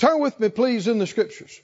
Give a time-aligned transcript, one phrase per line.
[0.00, 1.60] Turn with me, please, in the scriptures.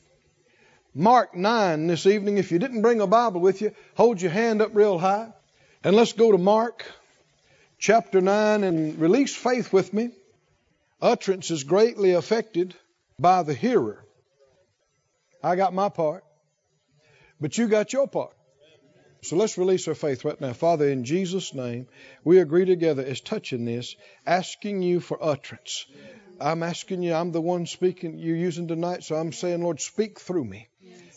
[0.95, 2.37] Mark 9 this evening.
[2.37, 5.33] If you didn't bring a Bible with you, hold your hand up real high.
[5.83, 6.85] And let's go to Mark
[7.79, 10.11] chapter 9 and release faith with me.
[11.01, 12.75] Utterance is greatly affected
[13.19, 14.05] by the hearer.
[15.43, 16.23] I got my part,
[17.41, 18.36] but you got your part.
[19.23, 20.53] So let's release our faith right now.
[20.53, 21.87] Father, in Jesus' name,
[22.25, 23.97] we agree together as touching this,
[24.27, 25.87] asking you for utterance.
[26.41, 30.21] I'm asking you, I'm the one speaking you're using tonight, so I'm saying, Lord, speak
[30.21, 30.69] through me.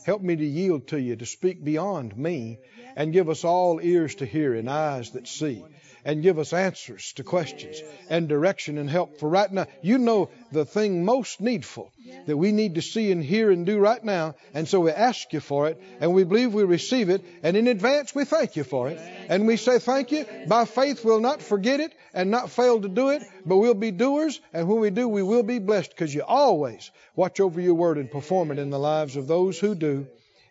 [0.05, 2.57] Help me to yield to you, to speak beyond me,
[2.99, 5.63] and give us all ears to hear and eyes that see
[6.03, 9.19] and give us answers to questions and direction and help.
[9.19, 11.93] For right now, you know the thing most needful
[12.25, 14.35] that we need to see and hear and do right now.
[14.53, 17.23] And so we ask you for it and we believe we receive it.
[17.41, 18.99] And in advance, we thank you for it.
[19.29, 20.25] And we say thank you.
[20.47, 23.91] By faith, we'll not forget it and not fail to do it, but we'll be
[23.91, 24.41] doers.
[24.53, 27.97] And when we do, we will be blessed because you always watch over your word
[27.97, 30.05] and perform it in the lives of those who do.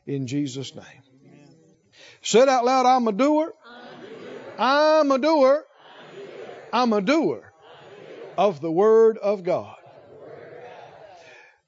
[0.06, 1.07] In Jesus' name.
[2.22, 3.54] Said out loud, I'm a doer
[4.58, 5.64] I'm a doer.
[6.72, 7.52] I'm a doer
[8.36, 9.76] of the Word of God.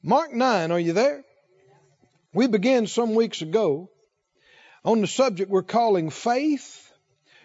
[0.02, 1.24] Mark 9, are you there?
[2.32, 3.90] We began some weeks ago
[4.84, 6.92] on the subject we're calling faith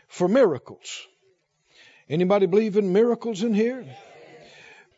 [0.08, 1.06] for miracles.
[2.10, 3.86] Anybody believe in miracles in here?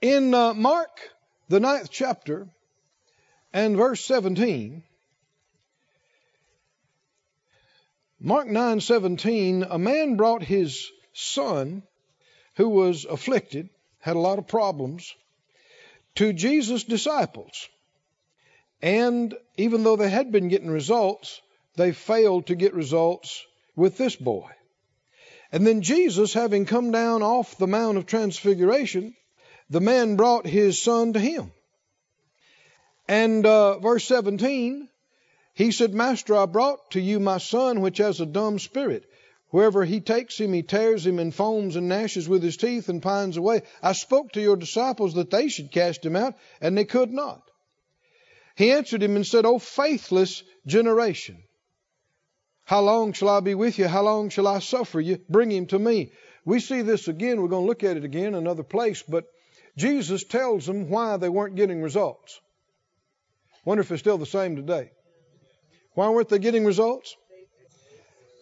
[0.02, 1.09] In uh, Mark,
[1.50, 2.47] the ninth chapter,
[3.52, 4.83] and verse 17,
[8.28, 11.81] Mark 9:17 a man brought his son
[12.56, 13.69] who was afflicted
[14.00, 15.16] had a lot of problems
[16.16, 17.69] to Jesus disciples.
[18.81, 21.39] And even though they had been getting results
[21.78, 23.45] they failed to get results
[23.78, 24.52] with this boy.
[25.53, 29.16] And then Jesus having come down off the mount of transfiguration
[29.69, 31.53] the man brought his son to him.
[33.08, 34.89] And uh, verse 17
[35.58, 39.09] he said, Master, I brought to you my son which has a dumb spirit.
[39.50, 43.01] Wherever he takes him, he tears him and foams and gnashes with his teeth and
[43.01, 43.63] pines away.
[43.81, 47.41] I spoke to your disciples that they should cast him out, and they could not.
[48.56, 51.41] He answered him and said, O faithless generation,
[52.63, 53.88] how long shall I be with you?
[53.88, 55.17] How long shall I suffer you?
[55.28, 56.12] Bring him to me.
[56.46, 57.41] We see this again.
[57.41, 59.25] We're going to look at it again another place, but
[59.75, 62.40] Jesus tells them why they weren't getting results.
[63.66, 64.91] Wonder if it's still the same today.
[65.97, 67.18] Why weren't they getting results?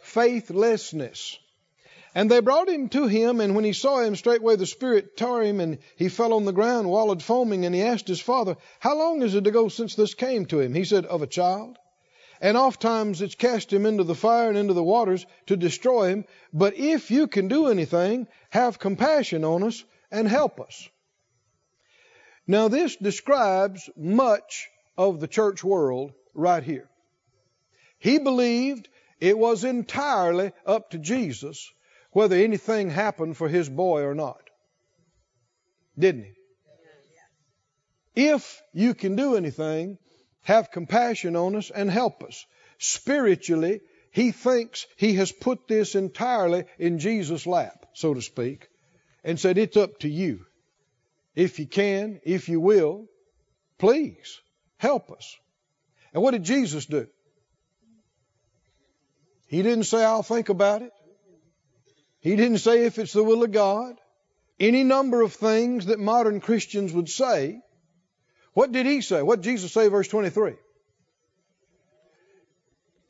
[0.03, 1.39] Faithlessness.
[2.13, 5.41] And they brought him to him, and when he saw him, straightway the Spirit tore
[5.41, 8.97] him, and he fell on the ground, wallowed foaming, and he asked his father, How
[8.97, 10.73] long is it ago since this came to him?
[10.73, 11.77] He said, Of a child.
[12.41, 16.09] And oft times it's cast him into the fire and into the waters to destroy
[16.09, 16.25] him.
[16.51, 20.89] But if you can do anything, have compassion on us and help us.
[22.47, 24.67] Now, this describes much
[24.97, 26.89] of the church world right here.
[27.99, 28.89] He believed
[29.19, 31.71] it was entirely up to Jesus
[32.11, 34.41] whether anything happened for his boy or not.
[35.99, 36.35] Didn't he?
[38.15, 39.97] If you can do anything,
[40.43, 42.45] have compassion on us and help us.
[42.77, 48.69] Spiritually, he thinks he has put this entirely in Jesus' lap, so to speak,
[49.25, 50.45] and said, It's up to you.
[51.35, 53.07] If you can, if you will,
[53.77, 54.39] please
[54.77, 55.35] help us.
[56.13, 57.07] And what did Jesus do?
[59.47, 60.91] He didn't say, I'll think about it.
[62.19, 63.95] He didn't say if it's the will of God.
[64.59, 67.59] Any number of things that modern Christians would say.
[68.53, 69.21] What did he say?
[69.21, 70.55] What did Jesus say, verse 23?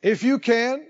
[0.02, 0.84] If you can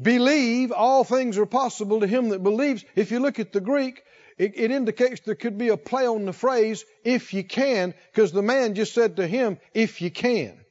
[0.00, 2.84] believe, all things are possible to him that believes.
[2.96, 4.02] If you look at the Greek,
[4.38, 8.32] it, it indicates there could be a play on the phrase, if you can, because
[8.32, 10.61] the man just said to him, if you can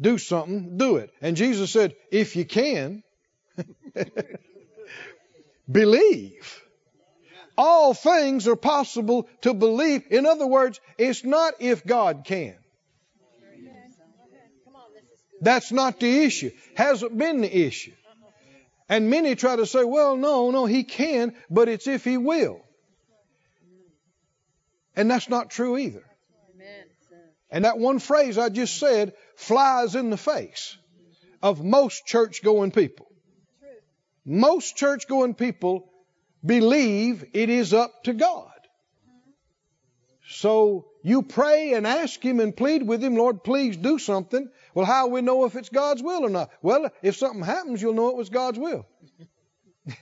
[0.00, 1.10] do something, do it.
[1.20, 3.02] And Jesus said, if you can,
[5.70, 6.62] believe.
[7.58, 10.04] All things are possible to believe.
[10.10, 12.56] In other words, it's not if God can.
[15.40, 16.50] That's not the issue.
[16.76, 17.92] Hasn't been the issue.
[18.88, 22.60] And many try to say, well, no, no, he can, but it's if he will.
[24.94, 26.04] And that's not true either.
[27.50, 30.76] And that one phrase I just said flies in the face
[31.42, 33.06] of most church going people.
[34.24, 35.88] Most church going people
[36.44, 38.50] believe it is up to God.
[40.28, 44.50] So you pray and ask Him and plead with Him, Lord, please do something.
[44.74, 46.50] Well, how we know if it's God's will or not?
[46.62, 48.86] Well, if something happens, you'll know it was God's will.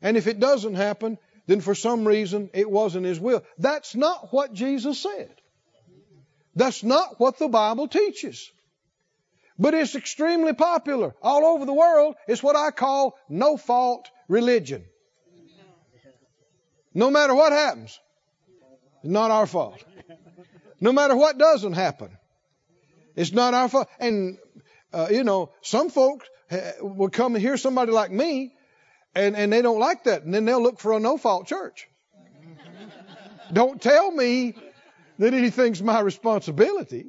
[0.00, 3.44] and if it doesn't happen, then for some reason it wasn't His will.
[3.58, 5.34] That's not what Jesus said.
[6.54, 8.50] That's not what the Bible teaches.
[9.58, 12.16] But it's extremely popular all over the world.
[12.28, 14.84] It's what I call no fault religion.
[16.92, 17.98] No matter what happens,
[19.02, 19.82] it's not our fault.
[20.80, 22.16] No matter what doesn't happen,
[23.14, 23.88] it's not our fault.
[23.98, 24.38] And,
[24.92, 28.52] uh, you know, some folks uh, will come and hear somebody like me
[29.14, 30.22] and, and they don't like that.
[30.22, 31.88] And then they'll look for a no fault church.
[33.52, 34.54] don't tell me
[35.18, 37.06] that anything's my responsibility.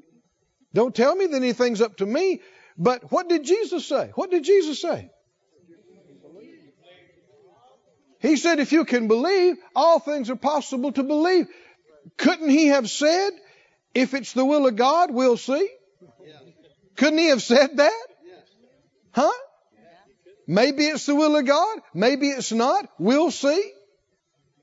[0.73, 2.41] Don't tell me that anything's up to me.
[2.77, 4.11] But what did Jesus say?
[4.15, 5.09] What did Jesus say?
[8.19, 11.47] He said, if you can believe, all things are possible to believe.
[12.17, 13.31] Couldn't he have said,
[13.93, 15.69] if it's the will of God, we'll see?
[16.95, 18.07] Couldn't he have said that?
[19.11, 19.31] Huh?
[20.47, 21.79] Maybe it's the will of God.
[21.93, 22.89] Maybe it's not.
[22.97, 23.71] We'll see.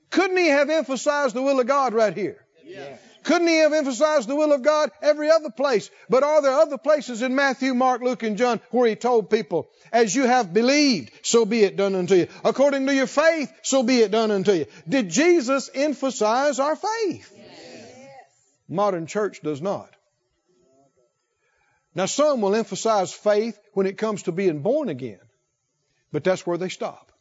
[0.09, 2.45] Couldn't he have emphasized the will of God right here?
[2.65, 2.99] Yes.
[3.25, 5.89] Couldn't he have emphasized the will of God every other place?
[6.09, 9.67] But are there other places in Matthew, Mark, Luke, and John where he told people,
[9.91, 12.27] as you have believed, so be it done unto you.
[12.43, 14.67] According to your faith, so be it done unto you.
[14.87, 17.33] Did Jesus emphasize our faith?
[17.35, 18.09] Yes.
[18.69, 19.89] Modern church does not.
[21.95, 25.21] Now some will emphasize faith when it comes to being born again,
[26.11, 27.11] but that's where they stop.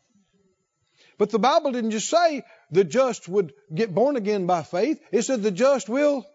[1.19, 5.01] But the Bible didn't just say the just would get born again by faith.
[5.13, 6.27] It said the just will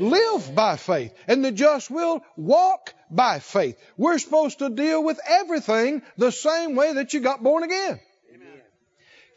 [0.00, 3.78] live by faith and the just will walk by faith.
[3.96, 8.00] We're supposed to deal with everything the same way that you got born again.
[8.34, 8.60] Amen.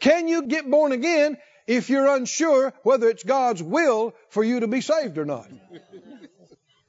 [0.00, 4.68] Can you get born again if you're unsure whether it's God's will for you to
[4.68, 5.48] be saved or not?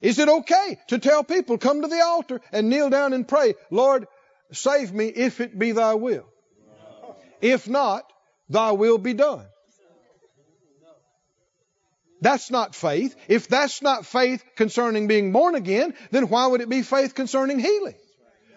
[0.00, 3.54] Is it okay to tell people, come to the altar and kneel down and pray,
[3.70, 4.06] Lord,
[4.52, 6.26] save me if it be thy will?
[7.44, 8.10] If not,
[8.48, 9.44] thy will be done.
[12.22, 13.14] That's not faith.
[13.28, 17.58] If that's not faith concerning being born again, then why would it be faith concerning
[17.58, 17.96] healing?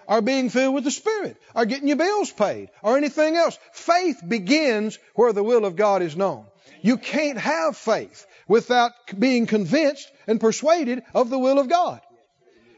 [0.07, 1.35] Or being filled with the Spirit?
[1.53, 2.69] Or getting your bills paid?
[2.81, 3.59] Or anything else?
[3.73, 6.45] Faith begins where the will of God is known.
[6.81, 11.99] You can't have faith without being convinced and persuaded of the will of God.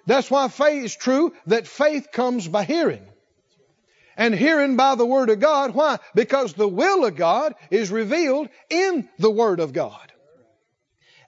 [0.08, 3.06] That's why faith is true that faith comes by hearing
[4.20, 5.74] and hearing by the Word of God.
[5.74, 5.98] Why?
[6.14, 10.10] Because the will of God is revealed in the Word of God.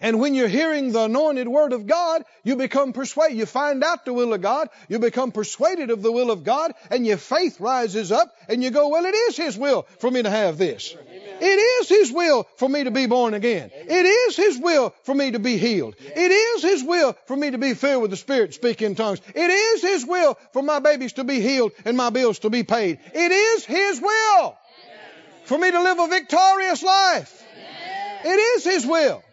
[0.02, 3.38] And when you're hearing the anointed word of God, you become persuaded.
[3.38, 4.70] You find out the will of God.
[4.90, 8.72] You become persuaded of the will of God and your faith rises up and you
[8.72, 10.96] go, well, it is His will for me to have this.
[11.42, 13.72] It is His will for me to be born again.
[13.74, 15.96] It is His will for me to be healed.
[16.00, 19.22] It is His will for me to be filled with the Spirit, speak in tongues.
[19.34, 22.62] It is His will for my babies to be healed and my bills to be
[22.64, 23.00] paid.
[23.14, 24.56] It is His will
[25.46, 27.44] for me to live a victorious life.
[28.24, 29.24] It is His will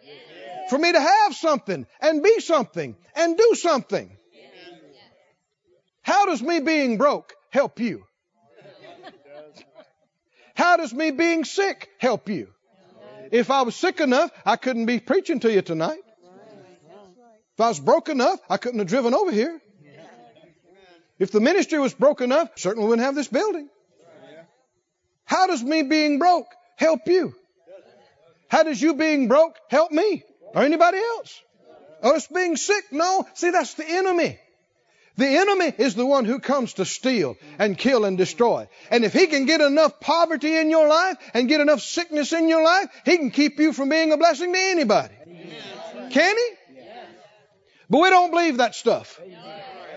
[0.69, 4.15] for me to have something and be something and do something.
[6.01, 8.05] How does me being broke help you?
[10.59, 12.49] How does me being sick help you?
[13.31, 16.01] If I was sick enough, I couldn't be preaching to you tonight.
[17.53, 19.61] If I was broke enough, I couldn't have driven over here.
[21.17, 23.69] If the ministry was broke enough, certainly wouldn't have this building.
[25.23, 27.33] How does me being broke help you?
[28.49, 30.25] How does you being broke help me?
[30.53, 31.41] Or anybody else?
[32.03, 32.83] Us being sick?
[32.91, 33.25] No.
[33.33, 34.37] See, that's the enemy.
[35.17, 38.67] The enemy is the one who comes to steal and kill and destroy.
[38.89, 42.47] And if he can get enough poverty in your life and get enough sickness in
[42.47, 45.13] your life, he can keep you from being a blessing to anybody.
[46.11, 46.55] Can he?
[47.89, 49.19] But we don't believe that stuff.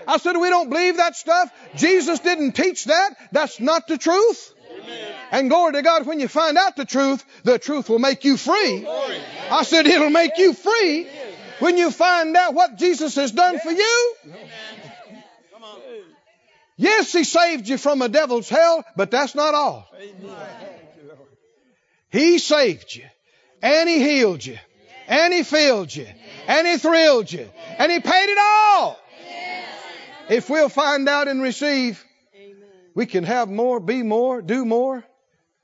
[0.07, 1.49] I said we don't believe that stuff.
[1.75, 3.15] Jesus didn't teach that.
[3.31, 4.53] That's not the truth.
[5.31, 8.37] And glory to God, when you find out the truth, the truth will make you
[8.37, 8.85] free.
[9.49, 11.07] I said it'll make you free
[11.59, 14.15] when you find out what Jesus has done for you.
[16.77, 19.89] Yes, He saved you from a devil's hell, but that's not all.
[22.09, 23.05] He saved you,
[23.61, 24.57] and He healed you,
[25.07, 26.07] and He filled you,
[26.47, 28.99] and He thrilled you, and He paid it all.
[30.29, 32.03] If we'll find out and receive,
[32.95, 35.03] we can have more, be more, do more,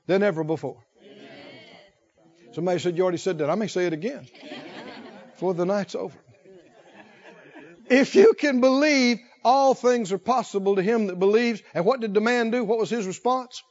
[0.06, 0.76] than ever before.
[2.52, 3.48] Somebody said, You already said that.
[3.48, 4.26] I may say it again
[5.32, 6.18] before the night's over.
[7.88, 11.62] If you can believe, all things are possible to him that believes.
[11.74, 12.64] And what did the man do?
[12.64, 13.62] What was his response?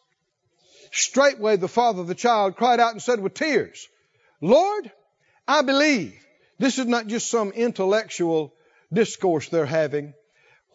[0.91, 3.88] Straightway the father of the child cried out and said with tears,
[4.41, 4.91] Lord,
[5.47, 6.15] I believe.
[6.57, 8.53] This is not just some intellectual
[8.91, 10.13] discourse they're having.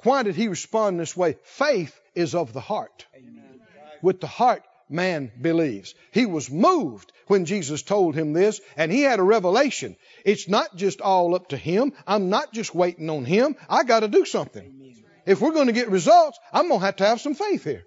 [0.02, 1.36] Why did he respond this way?
[1.42, 3.06] Faith is of the heart.
[3.16, 3.60] Amen.
[4.02, 5.94] With the heart, man believes.
[6.12, 9.96] He was moved when Jesus told him this, and he had a revelation.
[10.24, 11.92] It's not just all up to him.
[12.06, 13.56] I'm not just waiting on him.
[13.68, 14.94] I got to do something.
[15.26, 17.84] If we're going to get results, I'm going to have to have some faith here.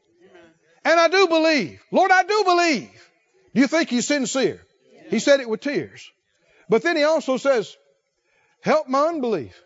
[0.84, 1.82] And I do believe.
[1.92, 3.10] Lord, I do believe.
[3.54, 4.62] Do you think he's sincere?
[5.10, 6.10] He said it with tears.
[6.70, 7.76] But then he also says,
[8.62, 9.62] Help my unbelief.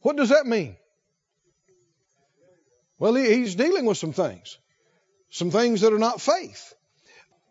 [0.00, 0.76] What does that mean?
[2.98, 4.58] Well, he's dealing with some things,
[5.34, 6.74] some things that are not faith.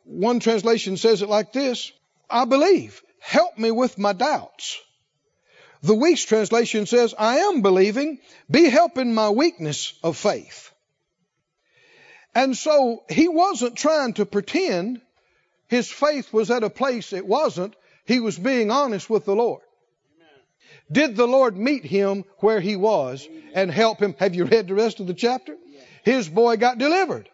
[0.06, 1.92] One translation says it like this
[2.30, 3.02] I believe.
[3.20, 4.82] Help me with my doubts.
[5.82, 8.20] The Wuest translation says, I am believing.
[8.50, 10.72] Be helping my weakness of faith.
[12.34, 15.02] And so he wasn't trying to pretend
[15.68, 17.76] his faith was at a place it wasn't.
[18.06, 19.62] He was being honest with the Lord.
[20.90, 24.16] Did the Lord meet him where he was and help him?
[24.20, 25.58] Have you read the rest of the chapter?
[26.04, 27.30] His boy got delivered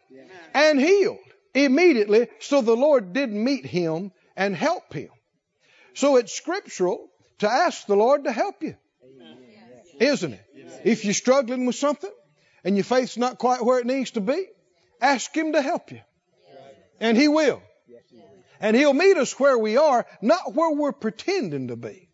[0.54, 1.18] and healed
[1.54, 2.28] immediately.
[2.40, 5.10] So the Lord did meet him and help him.
[5.94, 8.76] So it's scriptural to ask the Lord to help you.
[10.00, 10.46] Isn't it?
[10.84, 12.12] If you're struggling with something
[12.64, 14.46] and your faith's not quite where it needs to be,
[15.02, 16.00] ask Him to help you.
[17.00, 17.62] And He will.
[18.62, 22.10] And He'll meet us where we are, not where we're pretending to be.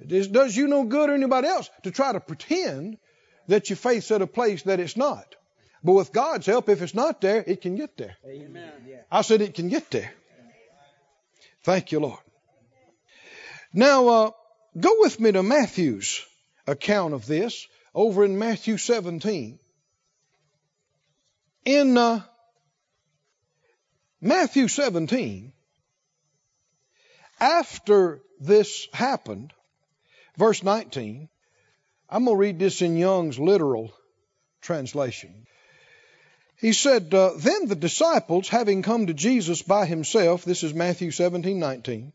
[0.00, 2.98] It does you no good or anybody else to try to pretend
[3.48, 5.34] that your faith's at a place that it's not.
[5.84, 8.16] But with God's help, if it's not there, it can get there.
[8.26, 8.72] Amen.
[9.12, 10.10] I said it can get there.
[11.62, 12.20] Thank you, Lord.
[13.72, 14.30] Now, uh,
[14.78, 16.24] go with me to Matthew's
[16.66, 19.58] account of this over in Matthew 17.
[21.66, 22.20] In uh,
[24.22, 25.52] Matthew 17,
[27.40, 29.52] after this happened,
[30.38, 31.28] verse 19,
[32.08, 33.92] I'm going to read this in Young's literal
[34.62, 35.46] translation.
[36.64, 41.10] He said, uh, Then the disciples, having come to Jesus by himself, this is Matthew
[41.10, 42.14] 17, 19,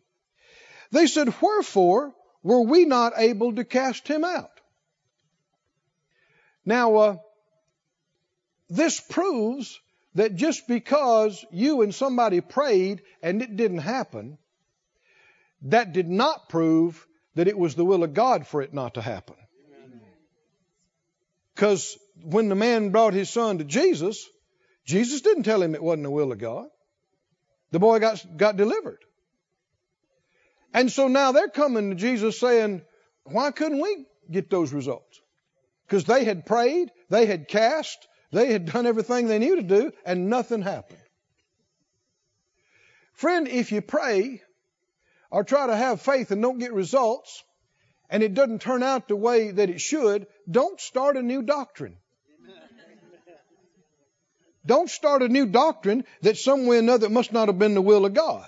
[0.92, 4.50] they said, Wherefore were we not able to cast him out?
[6.66, 7.18] Now, uh,
[8.72, 9.80] this proves
[10.16, 14.40] that just because you and somebody prayed and it didn't happen,
[15.62, 19.02] that did not prove that it was the will of God for it not to
[19.04, 19.36] happen.
[21.54, 24.28] Because when the man brought his son to Jesus,
[24.90, 26.66] Jesus didn't tell him it wasn't the will of God.
[27.70, 28.98] The boy got, got delivered.
[30.74, 32.82] And so now they're coming to Jesus saying,
[33.24, 35.22] why couldn't we get those results?
[35.86, 39.92] Because they had prayed, they had cast, they had done everything they knew to do,
[40.06, 40.98] and nothing happened.
[43.14, 44.42] Friend, if you pray
[45.30, 47.44] or try to have faith and don't get results,
[48.10, 51.98] and it doesn't turn out the way that it should, don't start a new doctrine.
[54.66, 57.82] Don't start a new doctrine that some way or another must not have been the
[57.82, 58.48] will of God.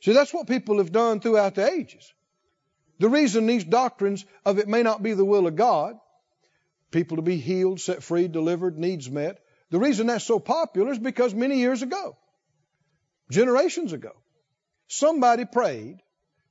[0.00, 2.12] See, that's what people have done throughout the ages.
[2.98, 5.96] The reason these doctrines of it may not be the will of God,
[6.90, 9.38] people to be healed, set free, delivered, needs met,
[9.70, 12.16] the reason that's so popular is because many years ago,
[13.30, 14.12] generations ago,
[14.88, 15.98] somebody prayed,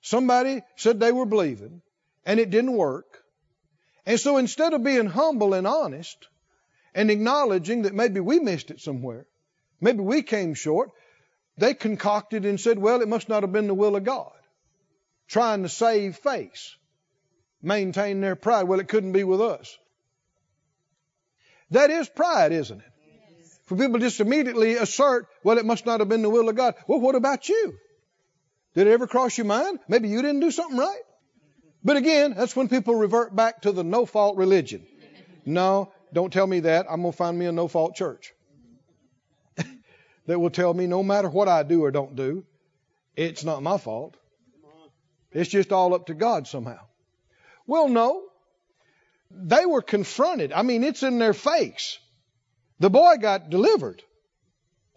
[0.01, 1.81] somebody said they were believing,
[2.25, 3.19] and it didn't work.
[4.05, 6.27] And so instead of being humble and honest
[6.93, 9.25] and acknowledging that maybe we missed it somewhere,
[9.79, 10.91] maybe we came short,
[11.57, 14.31] they concocted and said, well, it must not have been the will of God.
[15.27, 16.75] Trying to save face,
[17.61, 18.63] maintain their pride.
[18.63, 19.77] Well, it couldn't be with us.
[21.69, 22.85] That is pride, isn't it?
[23.65, 26.75] For people just immediately assert, well, it must not have been the will of God.
[26.87, 27.77] Well, what about you?
[28.73, 29.79] Did it ever cross your mind?
[29.87, 31.01] Maybe you didn't do something right?
[31.83, 34.85] But again, that's when people revert back to the no fault religion.
[35.45, 36.85] No, don't tell me that.
[36.89, 38.33] I'm going to find me a no fault church
[40.25, 42.45] that will tell me no matter what I do or don't do,
[43.15, 44.17] it's not my fault.
[45.31, 46.79] It's just all up to God somehow.
[47.65, 48.23] Well, no.
[49.29, 50.51] They were confronted.
[50.51, 51.99] I mean, it's in their face.
[52.79, 54.03] The boy got delivered.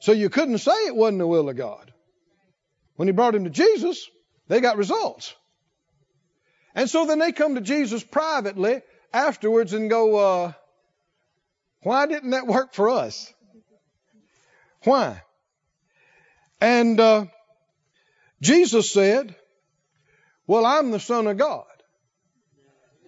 [0.00, 1.92] So you couldn't say it wasn't the will of God.
[2.96, 4.08] When he brought him to Jesus,
[4.48, 5.34] they got results.
[6.74, 10.52] And so then they come to Jesus privately afterwards and go, uh,
[11.84, 13.32] why didn't that work for us?
[14.82, 15.22] Why?
[16.60, 17.26] And uh,
[18.40, 19.34] Jesus said,
[20.46, 21.64] Well, I'm the Son of God,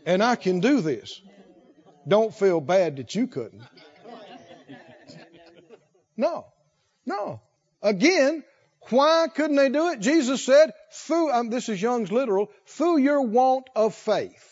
[0.04, 1.21] and I can do this.
[2.06, 3.62] Don't feel bad that you couldn't.
[6.16, 6.47] No,
[7.04, 7.40] no.
[7.83, 8.45] Again,
[8.90, 10.00] why couldn't they do it?
[10.00, 14.45] Jesus said, through, um, this is Young's literal, through your want of faith.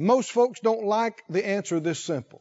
[0.00, 2.40] Most folks don't like the answer this simple.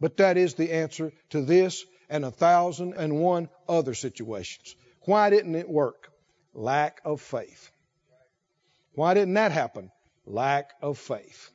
[0.00, 4.74] But that is the answer to this and a thousand and one other situations.
[5.02, 6.10] Why didn't it work?
[6.52, 7.70] Lack of faith.
[8.96, 9.92] Why didn't that happen?
[10.26, 11.50] Lack of faith.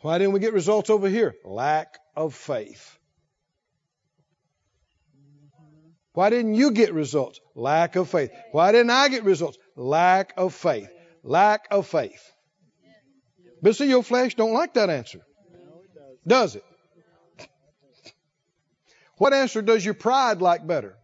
[0.00, 1.36] Why didn't we get results over here?
[1.44, 2.98] Lack of faith.
[6.14, 7.40] Why didn't you get results?
[7.54, 8.32] Lack of faith.
[8.50, 9.56] Why didn't I get results?
[9.76, 10.88] Lack of faith.
[11.22, 12.33] Lack of faith.
[13.64, 15.20] But see, your flesh don't like that answer.
[16.26, 16.64] Does it?
[19.16, 20.96] What answer does your pride like better?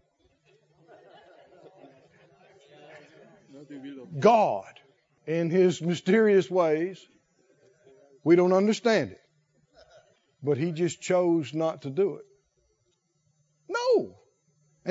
[4.18, 4.78] God,
[5.26, 7.02] in His mysterious ways,
[8.24, 9.20] we don't understand it.
[10.42, 12.26] But He just chose not to do it.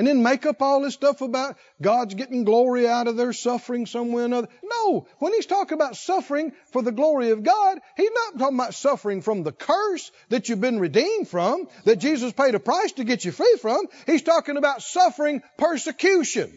[0.00, 3.84] And then make up all this stuff about God's getting glory out of their suffering
[3.84, 4.48] some way or another.
[4.64, 8.72] No, when he's talking about suffering for the glory of God, he's not talking about
[8.72, 13.04] suffering from the curse that you've been redeemed from, that Jesus paid a price to
[13.04, 13.88] get you free from.
[14.06, 16.50] He's talking about suffering persecution.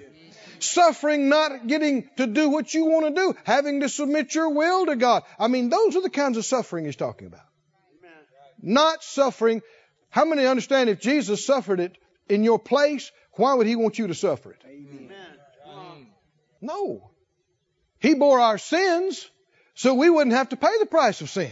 [0.60, 4.86] Suffering not getting to do what you want to do, having to submit your will
[4.86, 5.24] to God.
[5.38, 7.46] I mean, those are the kinds of suffering he's talking about.
[8.62, 9.62] Not suffering.
[10.12, 11.98] How many understand if Jesus suffered it
[12.30, 14.62] in your place, why would he want you to suffer it?
[14.66, 16.08] Amen.
[16.62, 17.12] No.
[18.00, 19.30] He bore our sins
[19.76, 21.52] so we wouldn't have to pay the price of sin.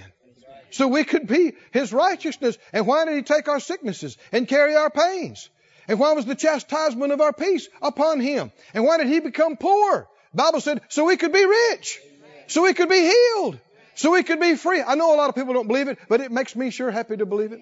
[0.72, 2.58] So we could be his righteousness.
[2.72, 5.50] And why did he take our sicknesses and carry our pains?
[5.88, 8.52] And why was the chastisement of our peace upon him?
[8.74, 10.08] And why did he become poor?
[10.34, 12.00] Bible said, so we could be rich.
[12.48, 13.60] So we could be healed.
[13.96, 14.82] So we could be free.
[14.82, 17.18] I know a lot of people don't believe it, but it makes me sure happy
[17.18, 17.60] to believe it.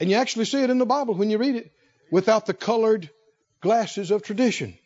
[0.00, 1.72] And you actually see it in the Bible when you read it
[2.10, 3.10] without the colored
[3.60, 4.76] glasses of tradition.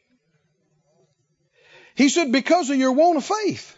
[1.95, 3.77] He said, because of your want of faith.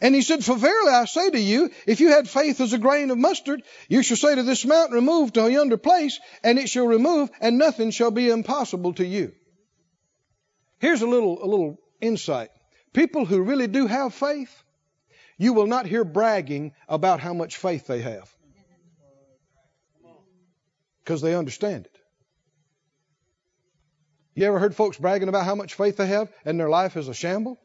[0.00, 2.78] And he said, For verily I say to you, if you had faith as a
[2.78, 6.68] grain of mustard, you shall say to this mountain, Remove to yonder place, and it
[6.68, 9.32] shall remove, and nothing shall be impossible to you.
[10.80, 12.50] Here's a little, a little insight.
[12.92, 14.62] People who really do have faith,
[15.38, 18.28] you will not hear bragging about how much faith they have
[21.04, 21.96] because they understand it.
[24.34, 27.08] You ever heard folks bragging about how much faith they have and their life is
[27.08, 27.58] a shamble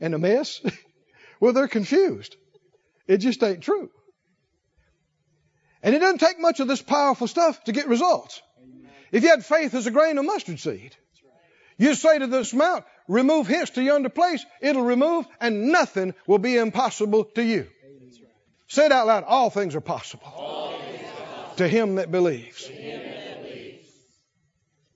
[0.00, 0.60] and a mess?
[1.40, 2.36] well, they're confused.
[3.06, 3.90] It just ain't true.
[5.82, 8.40] And it doesn't take much of this powerful stuff to get results.
[9.12, 10.96] If you had faith as a grain of mustard seed,
[11.76, 16.38] you say to this mount, remove hence to yonder place, it'll remove, and nothing will
[16.38, 17.66] be impossible to you.
[18.66, 19.24] Say it out loud.
[19.24, 20.74] All things are possible
[21.56, 22.70] to him that believes.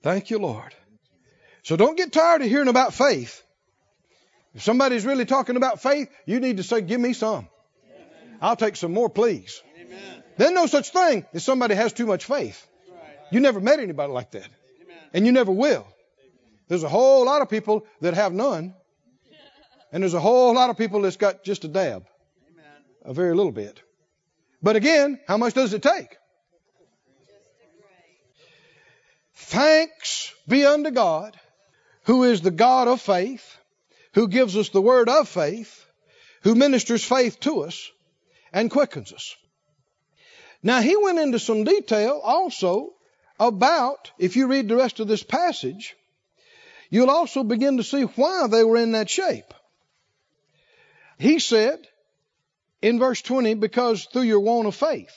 [0.01, 0.73] Thank you, Lord.
[1.63, 3.43] So don't get tired of hearing about faith.
[4.55, 7.47] If somebody's really talking about faith, you need to say, Give me some.
[8.41, 9.61] I'll take some more, please.
[10.37, 12.65] There's no such thing as somebody has too much faith.
[13.31, 14.47] You never met anybody like that.
[15.13, 15.85] And you never will.
[16.69, 18.73] There's a whole lot of people that have none.
[19.91, 22.05] And there's a whole lot of people that's got just a dab.
[23.03, 23.81] A very little bit.
[24.61, 26.18] But again, how much does it take?
[29.41, 31.39] Thanks be unto God,
[32.03, 33.57] who is the God of faith,
[34.13, 35.85] who gives us the word of faith,
[36.43, 37.89] who ministers faith to us
[38.51, 39.35] and quickens us.
[40.61, 42.93] Now, he went into some detail also
[43.39, 45.95] about, if you read the rest of this passage,
[46.89, 49.53] you'll also begin to see why they were in that shape.
[51.17, 51.79] He said
[52.81, 55.15] in verse 20, because through your want of faith.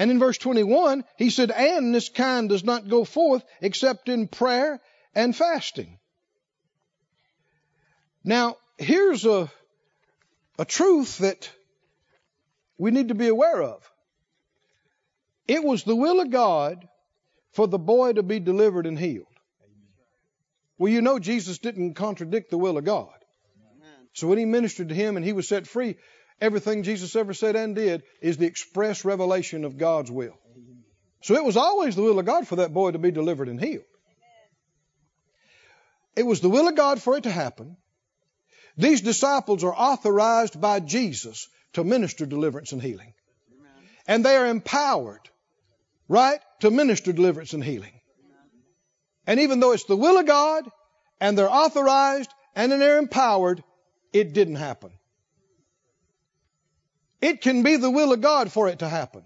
[0.00, 4.28] And in verse 21, he said, And this kind does not go forth except in
[4.28, 4.80] prayer
[5.14, 5.98] and fasting.
[8.24, 9.50] Now, here's a,
[10.58, 11.50] a truth that
[12.78, 13.92] we need to be aware of.
[15.46, 16.88] It was the will of God
[17.52, 19.26] for the boy to be delivered and healed.
[20.78, 23.12] Well, you know, Jesus didn't contradict the will of God.
[24.14, 25.96] So when he ministered to him and he was set free,
[26.40, 30.38] everything Jesus ever said and did is the express revelation of God's will.
[31.22, 33.60] So it was always the will of God for that boy to be delivered and
[33.60, 33.84] healed.
[36.16, 37.76] It was the will of God for it to happen.
[38.76, 43.12] These disciples are authorized by Jesus to minister deliverance and healing.
[44.06, 45.20] And they are empowered,
[46.08, 47.92] right, to minister deliverance and healing.
[49.26, 50.68] And even though it's the will of God
[51.20, 53.62] and they're authorized and they're empowered,
[54.12, 54.90] it didn't happen.
[57.20, 59.22] It can be the will of God for it to happen.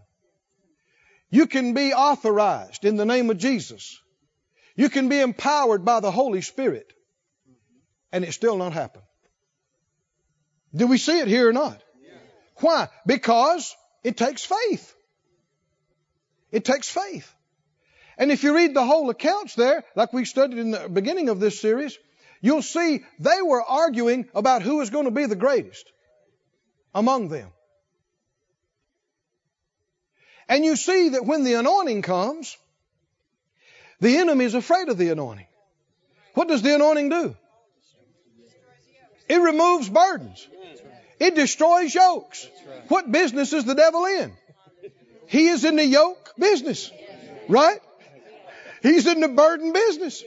[1.30, 4.00] You can be authorized in the name of Jesus.
[4.76, 6.92] You can be empowered by the Holy Spirit
[8.12, 9.02] and it still not happen.
[10.74, 11.83] Do we see it here or not?
[12.57, 12.88] Why?
[13.07, 14.94] Because it takes faith.
[16.52, 17.33] It takes faith.
[18.16, 21.40] And if you read the whole accounts there, like we studied in the beginning of
[21.40, 21.98] this series,
[22.40, 25.90] you'll see they were arguing about who was going to be the greatest
[26.94, 27.50] among them.
[30.48, 32.57] And you see that when the anointing comes,
[34.00, 35.46] the enemy is afraid of the anointing.
[36.35, 37.37] What does the anointing do?
[39.28, 40.46] It removes burdens.
[41.18, 42.46] It destroys yokes.
[42.88, 44.33] What business is the devil in?
[45.26, 46.90] He is in the yoke business.
[47.48, 47.80] Right?
[48.83, 50.22] He's in the burden business.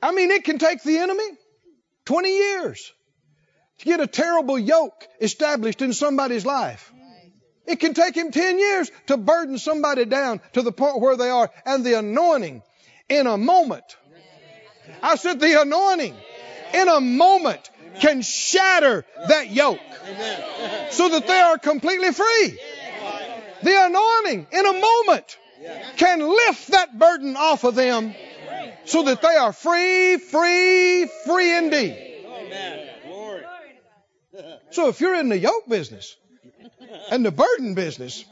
[0.00, 1.24] I mean, it can take the enemy
[2.04, 2.92] 20 years
[3.78, 6.92] to get a terrible yoke established in somebody's life.
[7.66, 11.30] It can take him 10 years to burden somebody down to the point where they
[11.30, 11.50] are.
[11.64, 12.62] And the anointing
[13.08, 13.84] in a moment.
[15.02, 16.14] I said the anointing
[16.74, 17.70] in a moment
[18.00, 19.78] can shatter that yoke
[20.90, 22.58] so that they are completely free.
[23.62, 25.38] The anointing in a moment
[25.96, 28.14] can lift that burden off of them
[28.84, 32.08] so that they are free, free, free indeed.
[34.70, 36.16] So if you're in the yoke business
[37.10, 38.24] and the burden business,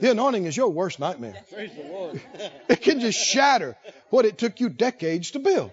[0.00, 1.34] the anointing is your worst nightmare.
[1.52, 3.76] it can just shatter
[4.10, 5.72] what it took you decades to build.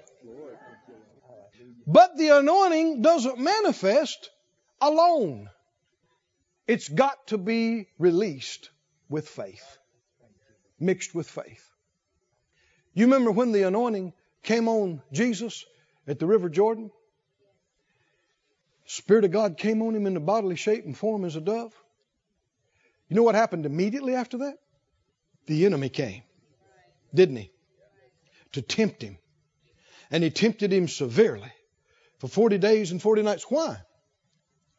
[1.88, 4.32] But the anointing doesn't manifest
[4.82, 5.50] alone.
[6.68, 8.72] It's got to be released
[9.08, 9.78] with faith,
[10.80, 11.70] mixed with faith.
[12.96, 15.64] You remember when the anointing came on Jesus
[16.08, 16.90] at the River Jordan?
[18.86, 21.74] Spirit of God came on him in the bodily shape and form as a dove.
[23.08, 24.58] You know what happened immediately after that?
[25.46, 26.24] The enemy came,
[27.14, 27.52] didn't he?
[28.54, 29.18] To tempt him.
[30.10, 31.52] And he tempted him severely
[32.20, 33.46] for 40 days and 40 nights.
[33.50, 33.78] Why?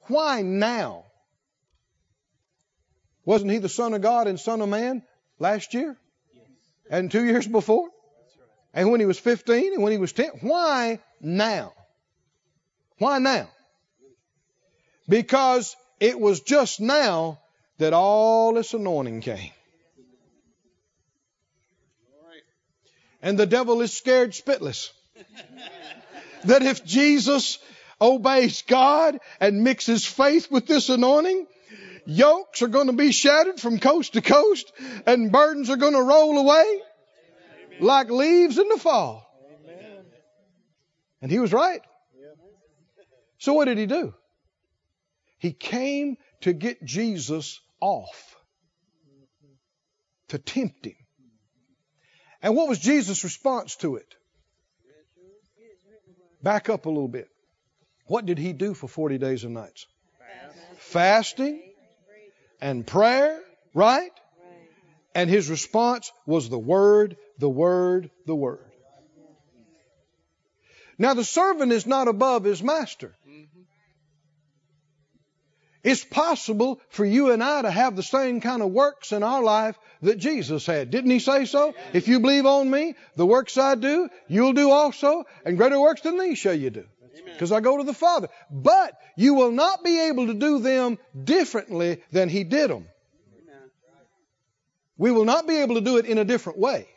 [0.09, 1.05] Why now?
[3.25, 5.03] Wasn't he the Son of God and Son of Man
[5.39, 5.97] last year?
[6.89, 7.89] And two years before?
[8.73, 10.31] And when he was 15 and when he was 10?
[10.43, 11.73] Why now?
[12.99, 13.49] Why now?
[15.09, 17.41] Because it was just now
[17.79, 19.51] that all this anointing came.
[23.23, 24.91] And the devil is scared spitless.
[26.45, 27.59] that if Jesus
[28.01, 31.47] obeys God and mixes faith with this anointing,
[32.07, 34.73] yokes are going to be shattered from coast to coast
[35.07, 36.81] and burdens are going to roll away
[37.81, 39.27] like leaves in the fall.
[41.21, 41.81] And he was right.
[43.39, 44.15] So what did he do?
[45.39, 48.37] He came to get Jesus off,
[50.29, 50.97] to tempt him.
[52.43, 54.15] And what was Jesus' response to it?
[56.43, 57.29] Back up a little bit.
[58.07, 59.87] What did he do for 40 days and nights?
[60.79, 61.61] Fasting
[62.61, 63.41] and prayer,
[63.75, 64.13] right?
[65.15, 68.61] And his response was the word, the word, the word.
[70.99, 73.15] Now the servant is not above his master.
[73.29, 73.61] Mm-hmm.
[75.87, 79.41] It's possible for you and I to have the same kind of works in our
[79.41, 80.91] life that Jesus had.
[80.91, 81.75] Didn't he say so?
[81.93, 86.01] If you believe on me, the works I do, you'll do also, and greater works
[86.01, 86.85] than these shall you do.
[87.25, 88.29] Because I go to the Father.
[88.51, 92.89] But you will not be able to do them differently than he did them.
[94.99, 96.89] We will not be able to do it in a different way.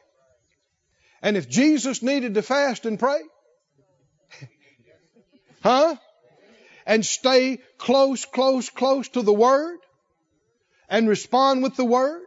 [1.22, 3.20] And if Jesus needed to fast and pray,
[5.62, 5.96] huh?
[6.90, 9.78] And stay close, close, close to the Word
[10.90, 12.26] and respond with the Word,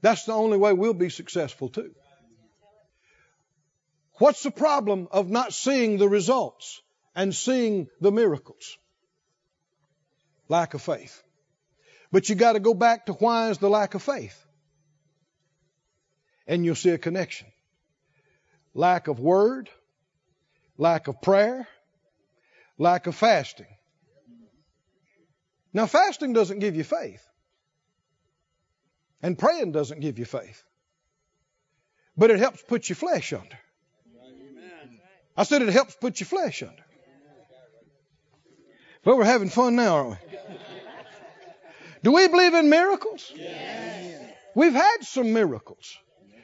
[0.00, 1.90] that's the only way we'll be successful too.
[4.18, 6.80] What's the problem of not seeing the results
[7.16, 8.78] and seeing the miracles?
[10.48, 11.20] Lack of faith.
[12.12, 14.46] But you got to go back to why is the lack of faith?
[16.46, 17.48] And you'll see a connection.
[18.74, 19.70] Lack of word,
[20.78, 21.66] lack of prayer,
[22.78, 23.66] lack of fasting.
[25.72, 27.22] Now, fasting doesn't give you faith,
[29.22, 30.62] and praying doesn't give you faith,
[32.16, 33.58] but it helps put your flesh under.
[35.36, 36.84] I said it helps put your flesh under.
[39.02, 40.16] But we're having fun now, aren't we?
[42.04, 43.32] Do we believe in miracles?
[43.34, 44.22] Yes.
[44.54, 45.98] We've had some miracles,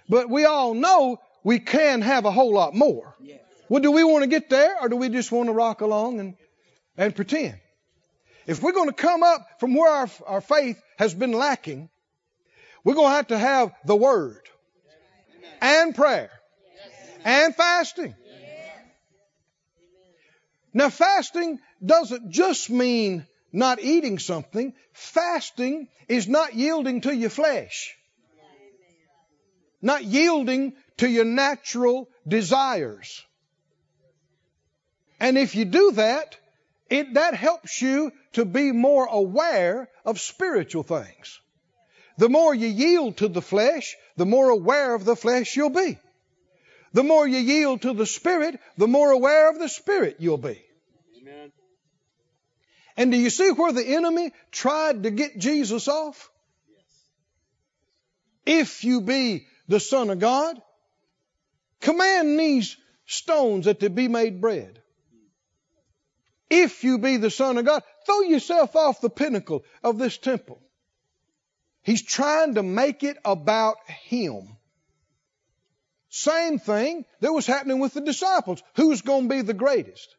[0.09, 3.15] but we all know we can have a whole lot more.
[3.21, 3.41] Yes.
[3.71, 6.19] Well, do we want to get there or do we just want to rock along
[6.19, 6.35] and,
[6.97, 7.55] and pretend?
[8.45, 11.89] If we're going to come up from where our, our faith has been lacking,
[12.83, 14.43] we're going to have to have the Word
[15.61, 16.33] and prayer
[17.25, 18.17] and fasting.
[20.75, 27.95] Now, fasting doesn't just mean not eating something, fasting is not yielding to your flesh,
[29.81, 33.23] not yielding to your natural desires.
[35.21, 36.37] And if you do that,
[36.89, 41.41] it, that helps you to be more aware of spiritual things.
[42.19, 45.99] The more you yield to the flesh, the more aware of the flesh you'll be.
[46.93, 50.61] The more you yield to the Spirit, the more aware of the Spirit you'll be.
[51.21, 51.53] Amen.
[52.97, 56.29] And do you see where the enemy tried to get Jesus off?
[58.45, 58.65] Yes.
[58.65, 60.61] If you be the Son of God,
[61.81, 64.80] command these stones that they be made bread.
[66.51, 70.61] If you be the Son of God, throw yourself off the pinnacle of this temple.
[71.83, 74.57] He's trying to make it about Him.
[76.09, 78.63] Same thing that was happening with the disciples.
[78.75, 80.17] Who's going to be the greatest?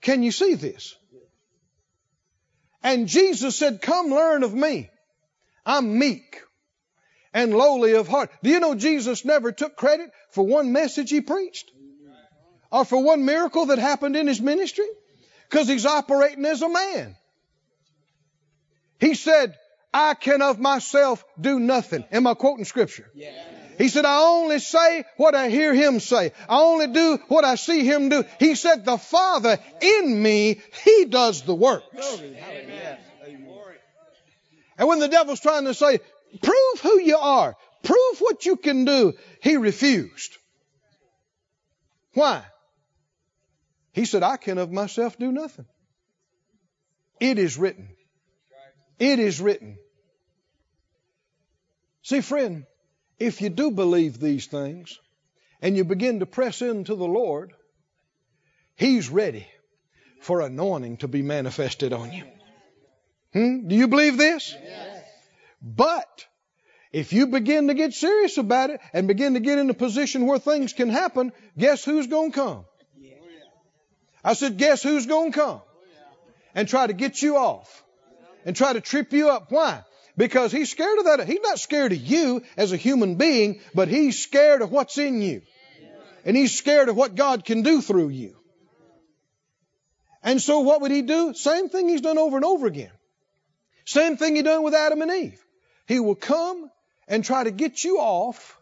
[0.00, 0.94] Can you see this?
[2.82, 4.90] And Jesus said, Come learn of me.
[5.66, 6.42] I'm meek
[7.32, 8.30] and lowly of heart.
[8.42, 11.70] Do you know Jesus never took credit for one message he preached?
[12.74, 14.88] Or for one miracle that happened in his ministry?
[15.48, 17.14] Because he's operating as a man.
[18.98, 19.54] He said,
[19.92, 22.04] I can of myself do nothing.
[22.10, 23.08] Am I quoting scripture?
[23.14, 23.30] Yeah.
[23.78, 26.32] He said, I only say what I hear him say.
[26.48, 28.24] I only do what I see him do.
[28.40, 32.18] He said, the Father in me, he does the works.
[32.20, 32.98] Amen.
[34.76, 36.00] And when the devil's trying to say,
[36.42, 40.36] prove who you are, prove what you can do, he refused.
[42.14, 42.42] Why?
[43.94, 45.66] He said, I can of myself do nothing.
[47.20, 47.90] It is written.
[48.98, 49.78] It is written.
[52.02, 52.64] See, friend,
[53.20, 54.98] if you do believe these things
[55.62, 57.52] and you begin to press into the Lord,
[58.74, 59.46] He's ready
[60.20, 62.24] for anointing to be manifested on you.
[63.32, 63.68] Hmm?
[63.68, 64.56] Do you believe this?
[64.60, 65.04] Yes.
[65.62, 66.26] But
[66.92, 70.26] if you begin to get serious about it and begin to get in a position
[70.26, 72.64] where things can happen, guess who's going to come?
[74.24, 75.60] I said, guess who's going to come?
[76.54, 77.84] And try to get you off
[78.44, 79.50] and try to trip you up.
[79.50, 79.82] Why?
[80.16, 81.26] Because he's scared of that.
[81.26, 85.20] He's not scared of you as a human being, but he's scared of what's in
[85.20, 85.42] you.
[86.24, 88.36] And he's scared of what God can do through you.
[90.22, 91.34] And so what would he do?
[91.34, 92.92] Same thing he's done over and over again.
[93.84, 95.44] Same thing he done with Adam and Eve.
[95.86, 96.70] He will come
[97.06, 98.58] and try to get you off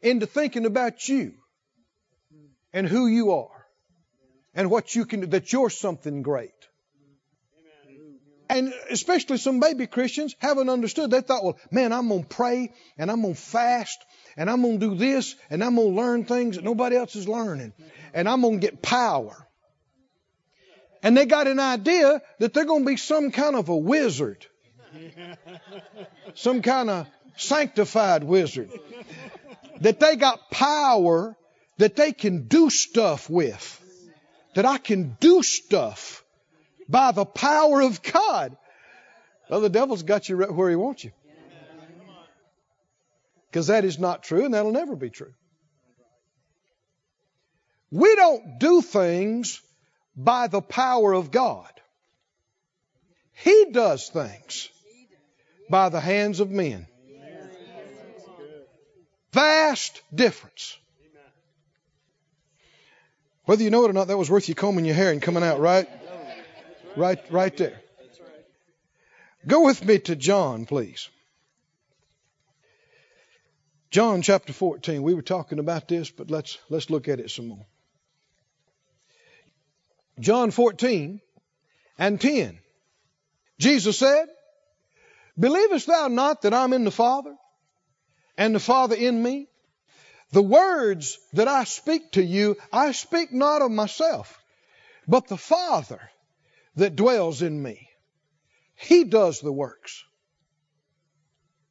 [0.00, 1.34] into thinking about you
[2.72, 3.55] and who you are
[4.56, 6.50] and what you can do, that you're something great.
[8.48, 11.10] And especially some baby Christians haven't understood.
[11.10, 13.98] They thought, well, man, I'm going to pray and I'm going to fast
[14.36, 17.16] and I'm going to do this and I'm going to learn things that nobody else
[17.16, 17.72] is learning
[18.14, 19.46] and I'm going to get power.
[21.02, 24.46] And they got an idea that they're going to be some kind of a wizard,
[26.34, 28.70] some kind of sanctified wizard,
[29.80, 31.36] that they got power
[31.78, 33.82] that they can do stuff with,
[34.56, 36.24] that I can do stuff
[36.88, 38.56] by the power of God.
[39.50, 41.12] Well, the devil's got you right where he wants you.
[43.50, 45.34] Because that is not true and that'll never be true.
[47.90, 49.60] We don't do things
[50.16, 51.70] by the power of God.
[53.34, 54.70] He does things
[55.68, 56.86] by the hands of men.
[59.32, 60.78] Vast difference.
[63.46, 65.42] Whether you know it or not, that was worth you combing your hair and coming
[65.42, 65.88] out right.
[66.96, 67.80] Right, right there.
[69.46, 71.08] Go with me to John, please.
[73.90, 75.02] John chapter 14.
[75.02, 77.66] We were talking about this, but let's let's look at it some more.
[80.18, 81.20] John 14
[81.98, 82.58] and 10.
[83.58, 84.26] Jesus said,
[85.38, 87.34] Believest thou not that I'm in the Father,
[88.36, 89.48] and the Father in me?
[90.32, 94.38] The words that I speak to you, I speak not of myself,
[95.06, 96.00] but the Father
[96.74, 97.88] that dwells in me.
[98.74, 100.04] He does the works.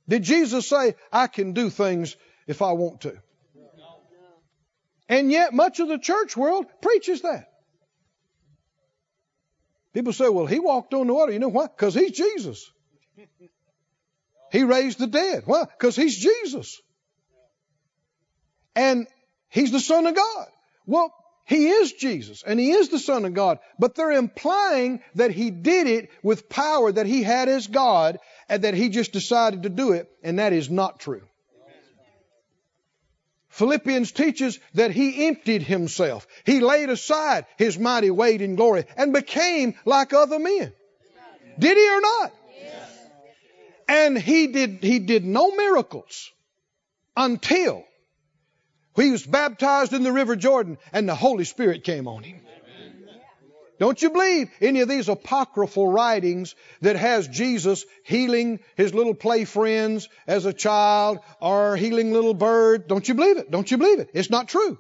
[0.08, 2.16] Did Jesus say, I can do things
[2.48, 3.18] if I want to?
[5.08, 7.52] And yet, much of the church world preaches that.
[9.94, 11.32] People say, well, he walked on the water.
[11.32, 11.68] You know why?
[11.68, 12.72] Because he's Jesus.
[14.52, 15.44] He raised the dead.
[15.46, 15.66] Why?
[15.66, 16.82] Because he's Jesus.
[18.76, 19.08] And
[19.50, 20.48] he's the Son of God.
[20.86, 21.14] Well,
[21.46, 25.52] he is Jesus and he is the Son of God, but they're implying that he
[25.52, 29.70] did it with power that he had as God and that he just decided to
[29.70, 31.24] do it, and that is not true.
[33.50, 36.28] Philippians teaches that he emptied himself.
[36.44, 40.74] He laid aside his mighty weight in glory and became like other men.
[41.58, 42.34] Did he or not?
[42.62, 43.00] Yes.
[43.88, 46.32] And he did, he did no miracles
[47.16, 47.86] until
[48.96, 52.42] he was baptized in the river Jordan and the Holy Spirit came on him.
[53.78, 59.44] Don't you believe any of these apocryphal writings that has Jesus healing his little play
[59.44, 62.86] friends as a child or healing little birds?
[62.88, 63.52] Don't you believe it?
[63.52, 64.12] Don't you believe it?
[64.14, 64.80] It's not true.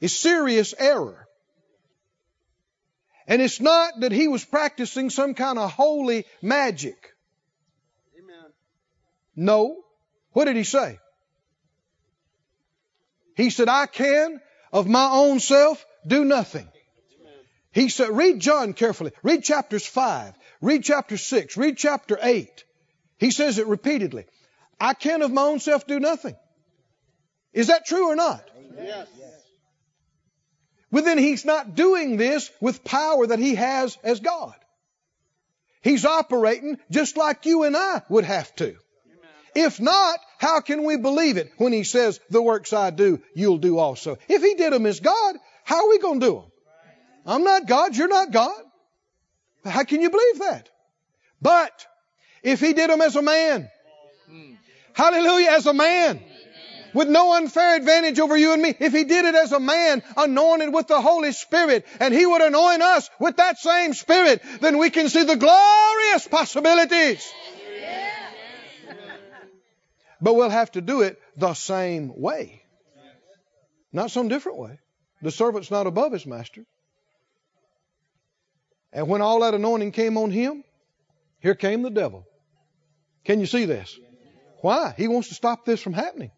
[0.00, 1.26] It's serious error.
[3.28, 7.12] And it's not that he was practicing some kind of holy magic.
[8.18, 8.52] Amen.
[9.36, 9.76] No.
[10.32, 10.98] What did he say?
[13.38, 14.40] He said, I can
[14.72, 16.66] of my own self do nothing.
[17.70, 19.12] He said, read John carefully.
[19.22, 20.34] Read chapters 5.
[20.60, 21.56] Read chapter 6.
[21.56, 22.64] Read chapter 8.
[23.18, 24.24] He says it repeatedly.
[24.80, 26.34] I can of my own self do nothing.
[27.52, 28.42] Is that true or not?
[28.76, 29.06] Yes.
[30.90, 34.56] Well, then he's not doing this with power that he has as God.
[35.80, 38.74] He's operating just like you and I would have to.
[39.58, 43.58] If not, how can we believe it when he says, the works I do, you'll
[43.58, 44.16] do also?
[44.28, 46.52] If he did them as God, how are we going to do them?
[47.26, 48.62] I'm not God, you're not God.
[49.64, 50.68] How can you believe that?
[51.42, 51.72] But
[52.44, 53.68] if he did them as a man,
[54.92, 56.20] hallelujah, as a man,
[56.94, 60.04] with no unfair advantage over you and me, if he did it as a man
[60.16, 64.78] anointed with the Holy Spirit, and he would anoint us with that same Spirit, then
[64.78, 67.28] we can see the glorious possibilities.
[70.20, 72.62] But we'll have to do it the same way.
[73.92, 74.78] Not some different way.
[75.22, 76.64] The servant's not above his master.
[78.92, 80.64] And when all that anointing came on him,
[81.40, 82.26] here came the devil.
[83.24, 83.98] Can you see this?
[84.60, 84.94] Why?
[84.96, 86.32] He wants to stop this from happening.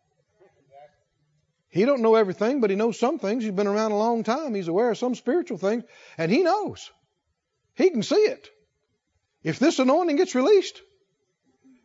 [1.70, 3.44] He don't know everything, but he knows some things.
[3.44, 4.54] He's been around a long time.
[4.54, 5.84] He's aware of some spiritual things,
[6.18, 6.90] and he knows.
[7.74, 8.50] He can see it.
[9.44, 10.82] If this anointing gets released,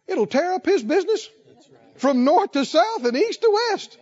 [0.08, 1.30] it'll tear up his business
[1.98, 3.98] from north to south and east to west.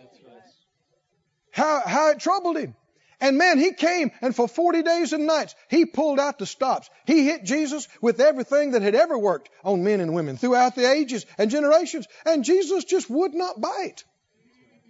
[1.50, 2.74] How, how it troubled him.
[3.20, 6.90] And man, he came and for 40 days and nights, he pulled out the stops.
[7.06, 10.90] He hit Jesus with everything that had ever worked on men and women throughout the
[10.90, 12.06] ages and generations.
[12.26, 14.04] And Jesus just would not bite.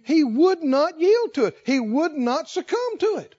[0.03, 1.57] He would not yield to it.
[1.65, 3.35] He would not succumb to it.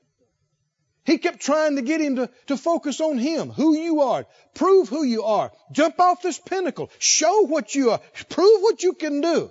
[1.07, 4.27] He kept trying to get him to, to focus on him, who you are.
[4.55, 5.53] Prove who you are.
[5.71, 6.91] Jump off this pinnacle.
[6.99, 8.01] Show what you are.
[8.29, 9.51] Prove what you can do.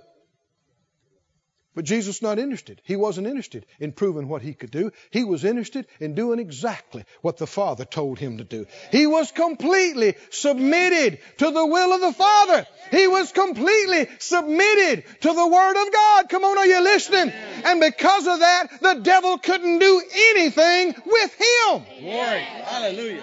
[1.76, 2.80] But Jesus not interested.
[2.84, 4.92] He wasn't interested in proving what he could do.
[5.10, 8.64] He was interested in doing exactly what the Father told him to do.
[8.90, 12.66] He was completely submitted to the will of the Father.
[12.90, 16.28] He was completely submitted to the Word of God.
[16.30, 17.30] Come on, are you listening?
[17.62, 21.84] And because of that, the devil couldn't do anything with him.
[22.00, 22.40] Glory.
[22.40, 23.22] Hallelujah.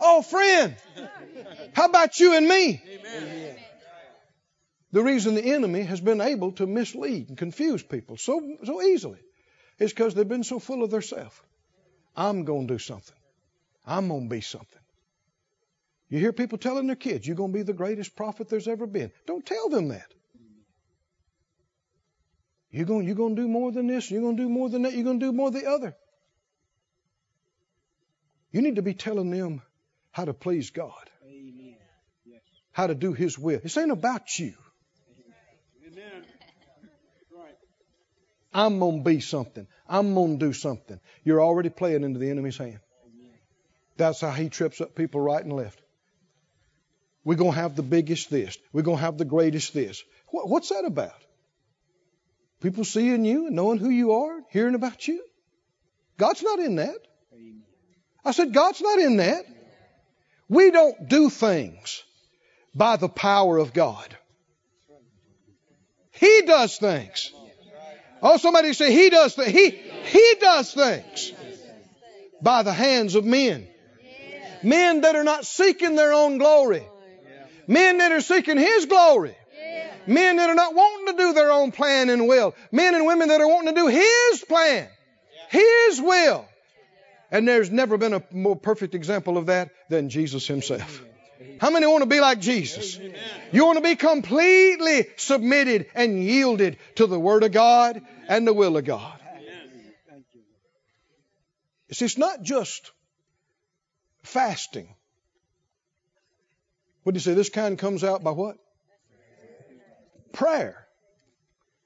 [0.00, 0.76] Oh, friend.
[1.74, 2.82] How about you and me?
[2.88, 3.56] Amen.
[4.94, 9.18] The reason the enemy has been able to mislead and confuse people so, so easily
[9.80, 11.34] is because they've been so full of themselves.
[12.16, 13.16] I'm going to do something.
[13.84, 14.78] I'm going to be something.
[16.08, 18.86] You hear people telling their kids, you're going to be the greatest prophet there's ever
[18.86, 19.10] been.
[19.26, 20.14] Don't tell them that.
[22.70, 24.82] You're going, you're going to do more than this, you're going to do more than
[24.82, 25.96] that, you're going to do more than the other.
[28.52, 29.60] You need to be telling them
[30.12, 31.10] how to please God,
[32.24, 32.42] yes.
[32.70, 33.58] how to do His will.
[33.60, 34.54] This ain't about you.
[38.54, 39.66] I'm going to be something.
[39.88, 41.00] I'm going to do something.
[41.24, 42.78] You're already playing into the enemy's hand.
[43.96, 45.80] That's how he trips up people right and left.
[47.24, 48.56] We're going to have the biggest this.
[48.72, 50.04] We're going to have the greatest this.
[50.30, 51.20] What's that about?
[52.60, 55.22] People seeing you and knowing who you are, hearing about you.
[56.16, 56.98] God's not in that.
[58.24, 59.44] I said, God's not in that.
[60.48, 62.02] We don't do things
[62.74, 64.16] by the power of God.
[66.12, 67.32] He does things.
[68.26, 69.50] Oh, somebody say he does things.
[69.50, 71.34] He, he does things
[72.40, 73.68] by the hands of men.
[74.62, 76.86] Men that are not seeking their own glory.
[77.66, 79.36] Men that are seeking his glory.
[80.06, 82.54] Men that are not wanting to do their own plan and will.
[82.72, 84.88] Men and women that are wanting to do his plan.
[85.50, 86.46] His will.
[87.30, 91.02] And there's never been a more perfect example of that than Jesus himself.
[91.60, 92.98] How many want to be like Jesus?
[93.52, 98.52] You want to be completely submitted and yielded to the Word of God and the
[98.52, 99.18] will of God.
[101.92, 102.90] See, it's not just
[104.22, 104.88] fasting.
[107.04, 107.34] What do you say?
[107.34, 108.56] This kind comes out by what?
[110.32, 110.88] Prayer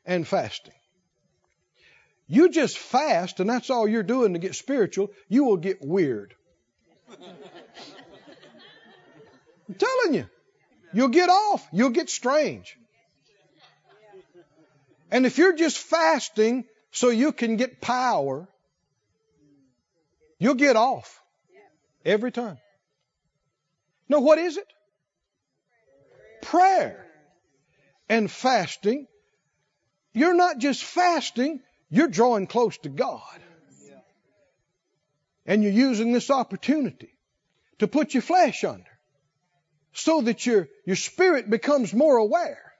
[0.07, 0.73] and fasting.
[2.27, 6.35] You just fast and that's all you're doing to get spiritual, you will get weird.
[9.69, 10.29] I'm telling you.
[10.93, 11.67] You'll get off.
[11.73, 12.77] You'll get strange.
[15.11, 18.49] And if you're just fasting so you can get power,
[20.39, 21.21] you'll get off
[22.05, 22.59] every time.
[24.09, 24.67] No, what is it?
[26.43, 27.07] Prayer
[28.09, 29.07] and fasting.
[30.15, 31.61] You're not just fasting,
[31.91, 33.23] you're drawing close to God.
[35.47, 37.15] And you're using this opportunity
[37.79, 38.98] to put your flesh under
[39.99, 42.73] so that your, your spirit becomes more aware.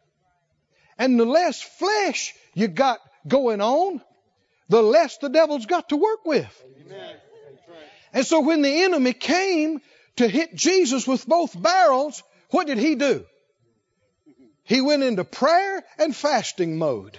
[0.97, 4.01] And the less flesh you got going on,
[4.69, 6.65] the less the devil's got to work with.
[8.13, 9.81] And so when the enemy came
[10.17, 13.25] to hit Jesus with both barrels, what did he do?
[14.65, 17.19] He went into prayer and fasting mode.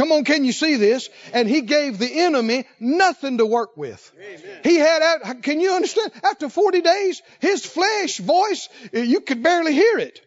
[0.00, 1.10] Come on, can you see this?
[1.34, 4.10] And he gave the enemy nothing to work with.
[4.18, 4.60] Amen.
[4.64, 6.12] He had, out can you understand?
[6.24, 10.26] After 40 days, his flesh voice, you could barely hear it.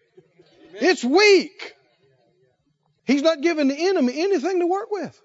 [0.69, 0.91] Amen.
[0.91, 1.73] It's weak.
[3.05, 5.19] He's not giving the enemy anything to work with.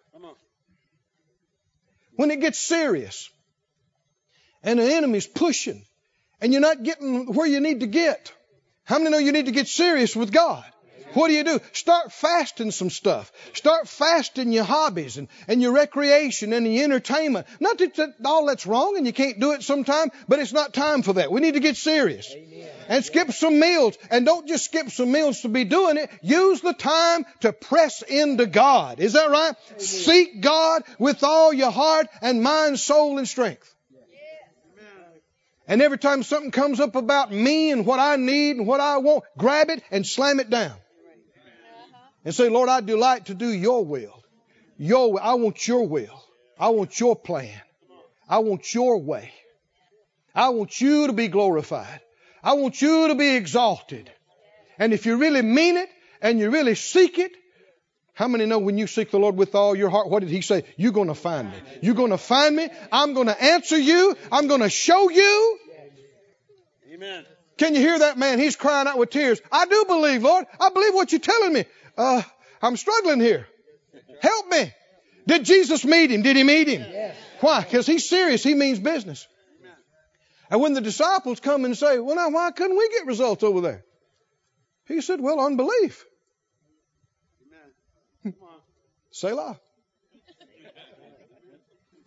[2.17, 3.29] When it gets serious
[4.63, 5.85] and the enemy's pushing
[6.41, 8.33] and you're not getting where you need to get,
[8.85, 10.65] how many know you need to get serious with God?
[11.15, 11.61] What do you do?
[11.73, 13.33] Start fasting some stuff.
[13.55, 17.47] Start fasting your hobbies and, and your recreation and the entertainment.
[17.61, 20.75] Not that, that all that's wrong and you can't do it sometime, but it's not
[20.75, 21.31] time for that.
[21.31, 22.31] We need to get serious.
[22.35, 22.69] Amen.
[22.89, 23.97] And skip some meals.
[24.11, 26.11] And don't just skip some meals to be doing it.
[26.23, 29.01] Use the time to press into God.
[29.01, 29.55] Is that right?
[29.71, 29.81] Amen.
[29.81, 33.75] Seek God with all your heart and mind, soul, and strength.
[35.67, 38.97] And every time something comes up about me and what I need and what I
[38.99, 40.73] want, grab it and slam it down
[42.25, 44.23] and say, Lord, I delight to do your will.
[44.77, 45.21] Your will.
[45.23, 46.25] I want your will.
[46.59, 47.61] I want your plan.
[48.29, 49.33] I want your way.
[50.35, 52.01] I want you to be glorified.
[52.43, 54.11] I want you to be exalted.
[54.79, 55.89] And if you really mean it
[56.21, 57.33] and you really seek it,
[58.15, 60.41] how many know when you seek the Lord with all your heart, what did he
[60.41, 60.65] say?
[60.77, 61.57] You're going to find me.
[61.83, 62.69] You're going to find me.
[62.91, 64.17] I'm going to answer you.
[64.33, 65.59] I'm going to show you.
[66.93, 67.25] Amen.
[67.59, 68.39] Can you hear that man?
[68.39, 69.41] He's crying out with tears.
[69.51, 70.47] I do believe, Lord.
[70.61, 71.65] I believe what you're telling me
[71.99, 72.23] uh,
[72.63, 73.47] I'm struggling here.
[74.21, 74.73] Help me.
[75.27, 76.23] Did Jesus meet him?
[76.23, 76.81] Did he meet him?
[76.81, 77.17] Yes.
[77.41, 77.63] Why?
[77.63, 78.43] Because he's serious.
[78.43, 79.27] He means business.
[80.51, 83.61] And when the disciples come and say, well, now, why couldn't we get results over
[83.61, 83.85] there?
[84.87, 86.07] He said, well, unbelief.
[88.25, 88.35] Amen.
[89.11, 89.61] Selah.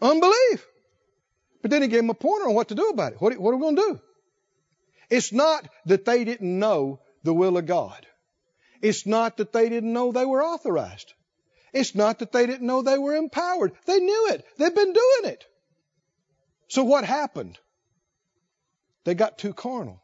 [0.02, 0.66] unbelief.
[1.62, 3.22] But then he gave them a pointer on what to do about it.
[3.22, 4.02] What, what are we going to do?
[5.12, 8.08] It's not that they didn't know the will of God.
[8.82, 11.14] It's not that they didn't know they were authorized.
[11.74, 13.74] It's not that they didn't know they were empowered.
[13.86, 14.46] They knew it.
[14.58, 15.46] They've been doing it.
[16.68, 17.58] So what happened?
[19.04, 20.02] They got too carnal.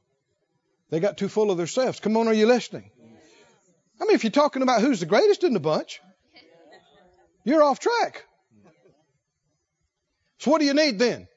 [0.89, 1.99] They got too full of themselves.
[1.99, 2.89] Come on, are you listening?
[3.99, 5.99] I mean, if you're talking about who's the greatest in the bunch,
[7.43, 8.23] you're off track.
[10.39, 11.27] So what do you need then?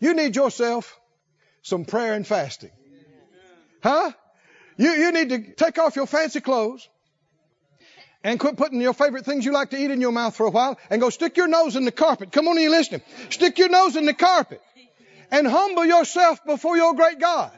[0.00, 0.98] You need yourself
[1.62, 2.70] some prayer and fasting.
[3.82, 4.12] Huh?
[4.76, 6.88] You, you need to take off your fancy clothes
[8.22, 10.50] and quit putting your favorite things you like to eat in your mouth for a
[10.50, 12.32] while and go stick your nose in the carpet.
[12.32, 13.02] Come on, are you listening?
[13.28, 14.60] Stick your nose in the carpet
[15.30, 17.52] and humble yourself before your great God.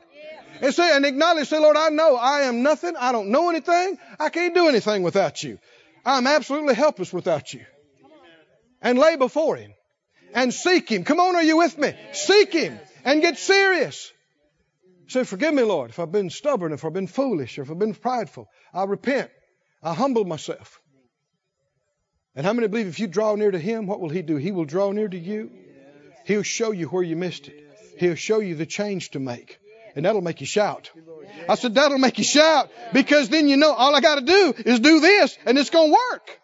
[0.60, 2.96] And say, and acknowledge, say, Lord, I know I am nothing.
[2.96, 3.98] I don't know anything.
[4.18, 5.58] I can't do anything without you.
[6.04, 7.64] I'm absolutely helpless without you.
[8.80, 9.74] And lay before Him
[10.32, 11.04] and seek Him.
[11.04, 11.92] Come on, are you with me?
[12.12, 14.10] Seek Him and get serious.
[15.08, 17.94] Say, forgive me, Lord, if I've been stubborn, if I've been foolish, if I've been
[17.94, 18.48] prideful.
[18.74, 19.30] I repent.
[19.82, 20.80] I humble myself.
[22.34, 24.36] And how many believe if you draw near to Him, what will He do?
[24.36, 25.50] He will draw near to you.
[26.24, 27.54] He'll show you where you missed it.
[27.98, 29.58] He'll show you the change to make.
[29.94, 30.90] And that'll make you shout.
[31.48, 34.54] I said, that'll make you shout because then you know all I got to do
[34.66, 36.40] is do this and it's going to work.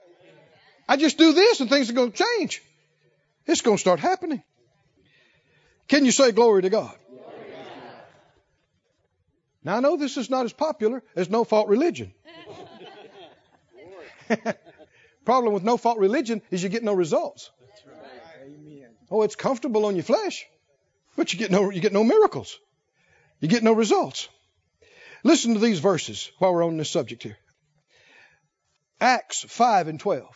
[0.89, 2.63] I just do this and things are going to change.
[3.47, 4.43] It's going to start happening.
[5.89, 6.95] Can you say glory to God?
[9.65, 12.13] Now I know this is not as popular as no fault religion.
[15.25, 17.51] Problem with no fault religion is you get no results.
[19.11, 20.47] Oh, it's comfortable on your flesh,
[21.17, 22.59] but you get no you get no miracles.
[23.41, 24.29] You get no results.
[25.25, 27.37] Listen to these verses while we're on this subject here.
[29.01, 30.29] Acts 5 and 12.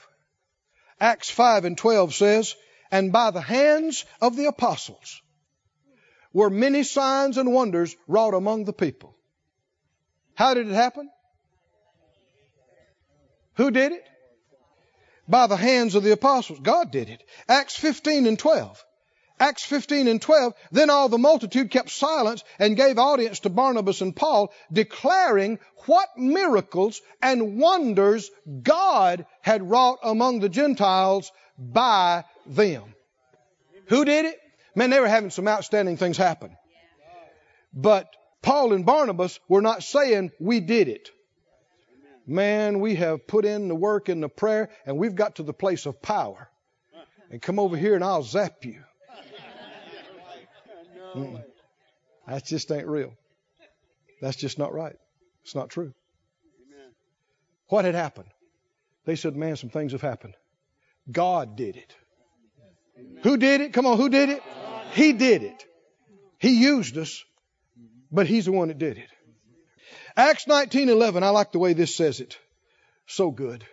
[1.01, 2.57] Acts 5 and 12 says,
[2.91, 5.23] And by the hands of the apostles
[6.33, 9.16] were many signs and wonders wrought among the people.
[10.37, 11.11] How did it happen?
[13.55, 14.05] Who did it?
[15.29, 16.61] by the hands of the apostles.
[16.61, 17.23] God did it.
[17.49, 18.85] Acts 15 and 12.
[19.39, 20.55] Acts 15 and 12.
[20.73, 26.09] Then all the multitude kept silence and gave audience to Barnabas and Paul, declaring what
[26.17, 28.31] miracles and wonders
[28.63, 32.95] God had wrought among the Gentiles by them.
[33.89, 34.41] Who did it?
[34.75, 36.57] Man, they were having some outstanding things happen.
[37.75, 38.09] But
[38.43, 41.11] Paul and Barnabas were not saying, we did it.
[42.27, 45.53] Man, we have put in the work and the prayer, and we've got to the
[45.53, 46.49] place of power.
[47.31, 48.83] And come over here and I'll zap you.
[51.15, 51.43] Mm-mm.
[52.27, 53.13] That just ain't real.
[54.21, 54.97] That's just not right.
[55.43, 55.93] It's not true.
[57.69, 58.29] What had happened?
[59.05, 60.35] They said, man, some things have happened.
[61.11, 61.95] God did it.
[63.23, 63.73] Who did it?
[63.73, 64.43] Come on, who did it?
[64.93, 65.65] He did it.
[66.39, 67.25] He used us,
[68.11, 69.09] but He's the one that did it.
[70.17, 71.23] Acts 19:11.
[71.23, 72.39] I like the way this says it.
[73.07, 73.65] So good.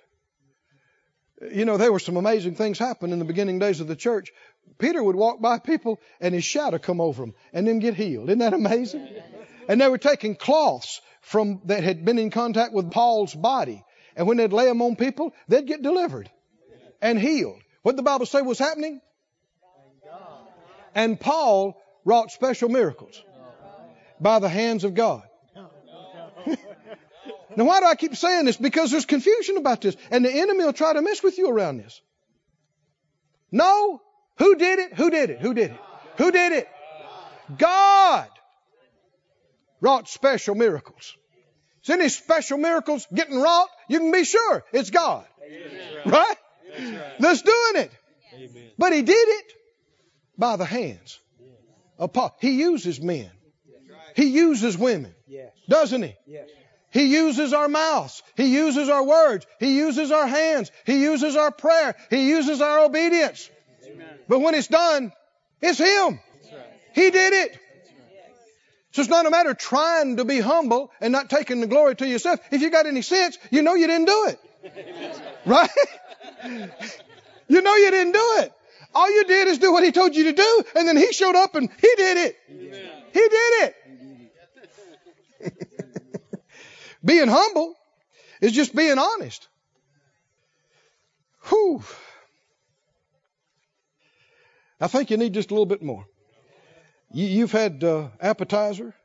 [1.51, 4.31] You know, there were some amazing things happen in the beginning days of the church.
[4.77, 8.29] Peter would walk by people and his shadow come over them and them get healed.
[8.29, 9.07] Isn't that amazing?
[9.67, 13.83] And they were taking cloths from that had been in contact with Paul's body,
[14.15, 16.29] and when they'd lay them on people, they'd get delivered
[17.01, 17.61] and healed.
[17.81, 19.01] What the Bible say was happening?
[20.95, 23.21] And Paul wrought special miracles
[24.23, 25.23] by the hands of God.
[27.55, 28.57] now, why do I keep saying this?
[28.57, 31.77] Because there's confusion about this, and the enemy will try to mess with you around
[31.77, 32.01] this.
[33.51, 34.01] No.
[34.37, 34.93] Who did it?
[34.93, 35.39] Who did it?
[35.39, 35.79] Who did it?
[36.17, 36.67] Who did it?
[37.57, 38.27] God
[39.79, 41.15] wrought special miracles.
[41.83, 43.67] Is any special miracles getting wrought?
[43.89, 45.25] You can be sure it's God.
[46.05, 46.35] Right?
[47.19, 47.91] That's doing it.
[48.77, 49.53] But he did it
[50.37, 51.19] by the hands
[51.99, 52.35] of Paul.
[52.39, 53.29] He uses men.
[54.15, 55.13] He uses women.
[55.67, 56.15] Doesn't he?
[56.91, 58.21] He uses our mouths.
[58.37, 59.47] He uses our words.
[59.59, 60.71] He uses our hands.
[60.85, 61.95] He uses our prayer.
[62.11, 63.49] He uses our obedience.
[64.27, 65.11] But when it's done,
[65.61, 66.19] it's Him.
[66.93, 67.59] He did it.
[68.91, 71.95] So it's not a matter of trying to be humble and not taking the glory
[71.95, 72.39] to yourself.
[72.51, 74.39] If you got any sense, you know you didn't do it.
[75.45, 75.69] Right?
[77.47, 78.53] you know you didn't do it.
[78.95, 81.35] All you did is do what he told you to do, and then he showed
[81.35, 83.02] up and he did it.
[83.13, 83.75] He did it.
[87.05, 87.75] being humble
[88.41, 89.47] is just being honest.
[91.49, 91.83] Whew.
[94.79, 96.05] I think you need just a little bit more.
[97.11, 98.95] You, have had uh, appetizer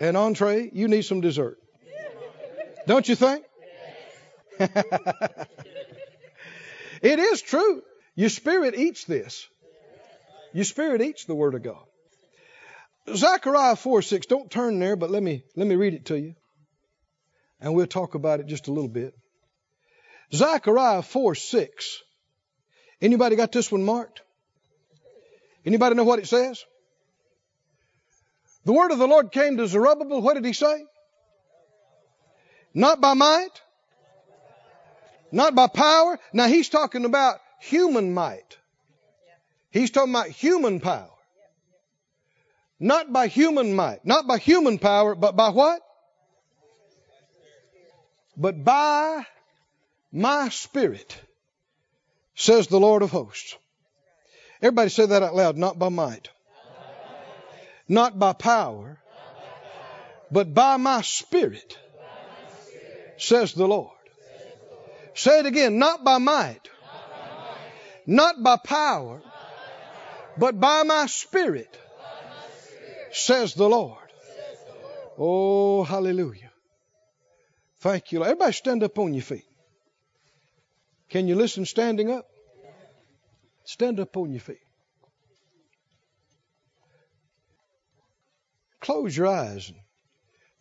[0.00, 0.68] and entree.
[0.72, 1.58] You need some dessert.
[2.86, 3.44] Don't you think?
[4.58, 4.68] it
[7.18, 7.82] is true.
[8.16, 9.46] Your spirit eats this.
[10.52, 11.84] Your spirit eats the Word of God.
[13.08, 14.26] Zechariah 4 6.
[14.26, 16.34] Don't turn there, but let me let me read it to you.
[17.60, 19.14] And we'll talk about it just a little bit.
[20.32, 22.02] Zechariah 4 6.
[23.00, 24.22] Anybody got this one marked?
[25.64, 26.64] Anybody know what it says?
[28.64, 30.22] The word of the Lord came to Zerubbabel.
[30.22, 30.84] What did he say?
[32.74, 33.50] Not by might,
[35.30, 36.18] not by power.
[36.32, 38.56] Now he's talking about human might.
[39.70, 41.11] He's talking about human power.
[42.82, 45.80] Not by human might, not by human power, but by what?
[48.36, 49.24] But by
[50.10, 51.16] my spirit,
[52.34, 53.56] says the Lord of hosts.
[54.60, 55.56] Everybody say that out loud.
[55.56, 56.28] Not by might,
[57.86, 58.98] not by power,
[60.32, 61.78] but by my spirit,
[63.16, 63.96] says the Lord.
[65.14, 65.78] Say it again.
[65.78, 66.68] Not by might,
[68.08, 69.22] not by power,
[70.36, 71.78] but by my spirit,
[73.12, 73.98] says the Lord.
[75.18, 76.50] Oh, hallelujah.
[77.80, 78.22] Thank you.
[78.22, 79.44] Everybody stand up on your feet.
[81.10, 82.26] Can you listen standing up?
[83.64, 84.58] Stand up on your feet.
[88.80, 89.78] Close your eyes and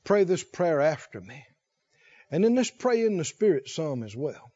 [0.03, 1.43] pray this prayer after me.
[2.29, 4.51] And then let's pray in the Spirit some as well.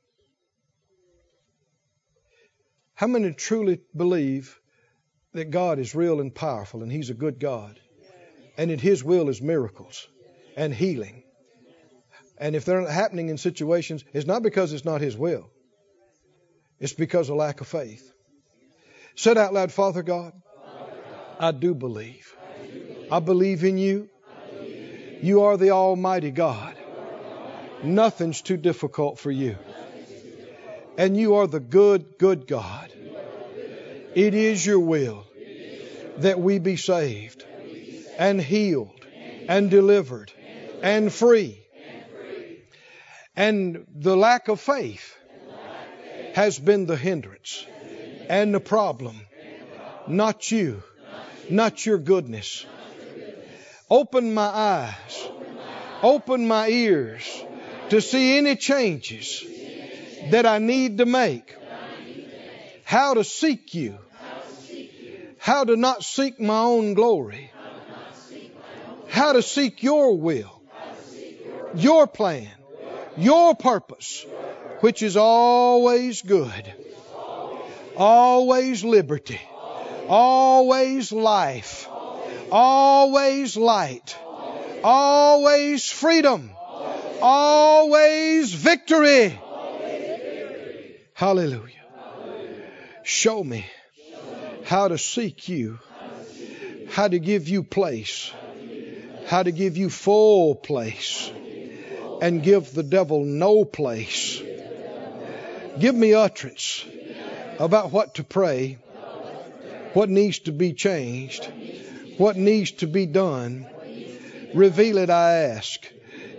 [2.93, 4.59] How many truly believe
[5.33, 7.79] that God is real and powerful and He's a good God?
[8.57, 10.07] And in His will is miracles
[10.55, 11.23] and healing.
[12.37, 15.49] And if they're not happening in situations, it's not because it's not His will,
[16.79, 18.11] it's because of lack of faith.
[19.15, 20.33] Said out loud, Father God,
[21.39, 22.35] I do believe.
[23.11, 24.09] I believe in you.
[25.21, 26.75] You are the Almighty God.
[27.83, 29.57] Nothing's too difficult for you.
[30.97, 32.91] And you are the good, good God.
[34.15, 35.25] It is your will
[36.17, 37.45] that we be saved
[38.17, 39.05] and healed
[39.47, 40.31] and delivered
[40.81, 41.61] and free.
[43.35, 45.15] And the lack of faith
[46.33, 47.65] has been the hindrance
[48.29, 49.19] and the problem,
[50.07, 50.83] not you,
[51.49, 52.65] not your goodness.
[53.89, 55.29] Open my eyes,
[56.01, 57.43] open my ears
[57.89, 59.43] to see any changes
[60.31, 61.55] that I need to make,
[62.83, 63.97] how to seek you,
[65.37, 67.51] how to not seek my own glory,
[69.15, 70.61] how to seek your will,
[71.73, 72.49] your plan,
[73.15, 74.25] your purpose,
[74.81, 76.73] which is always good,
[77.95, 79.39] always liberty,
[80.09, 81.87] always life,
[82.51, 84.17] always light,
[84.83, 86.51] always freedom,
[87.21, 89.39] always victory.
[91.13, 91.71] Hallelujah.
[93.03, 93.65] Show me
[94.65, 95.79] how to seek you,
[96.89, 98.33] how to give you place,
[99.27, 101.31] how to give you full place,
[102.21, 104.41] and give the devil no place.
[105.79, 106.85] Give me utterance
[107.59, 108.77] about what to pray,
[109.93, 111.49] what needs to be changed,
[112.17, 113.67] what needs to be done.
[114.53, 115.85] Reveal it, I ask,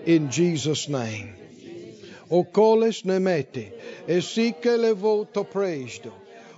[0.07, 1.35] in Jesus' name.
[2.31, 3.73] O coles nemete,
[4.09, 6.13] e si che le voto presto,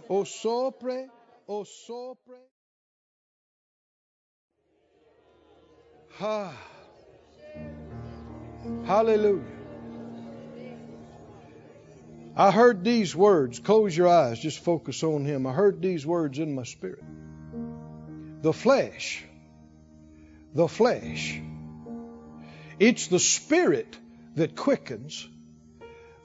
[0.09, 1.09] o sopre,
[1.49, 2.48] o sopre.
[6.19, 6.53] Ha.
[8.87, 9.45] Hallelujah.
[12.37, 13.61] I heard these words.
[13.61, 15.47] Close your eyes, just focus on Him.
[15.47, 17.05] I heard these words in my spirit.
[18.43, 19.25] The flesh,
[20.55, 21.41] the flesh,
[22.81, 23.97] it's the spirit
[24.35, 25.29] that quickens.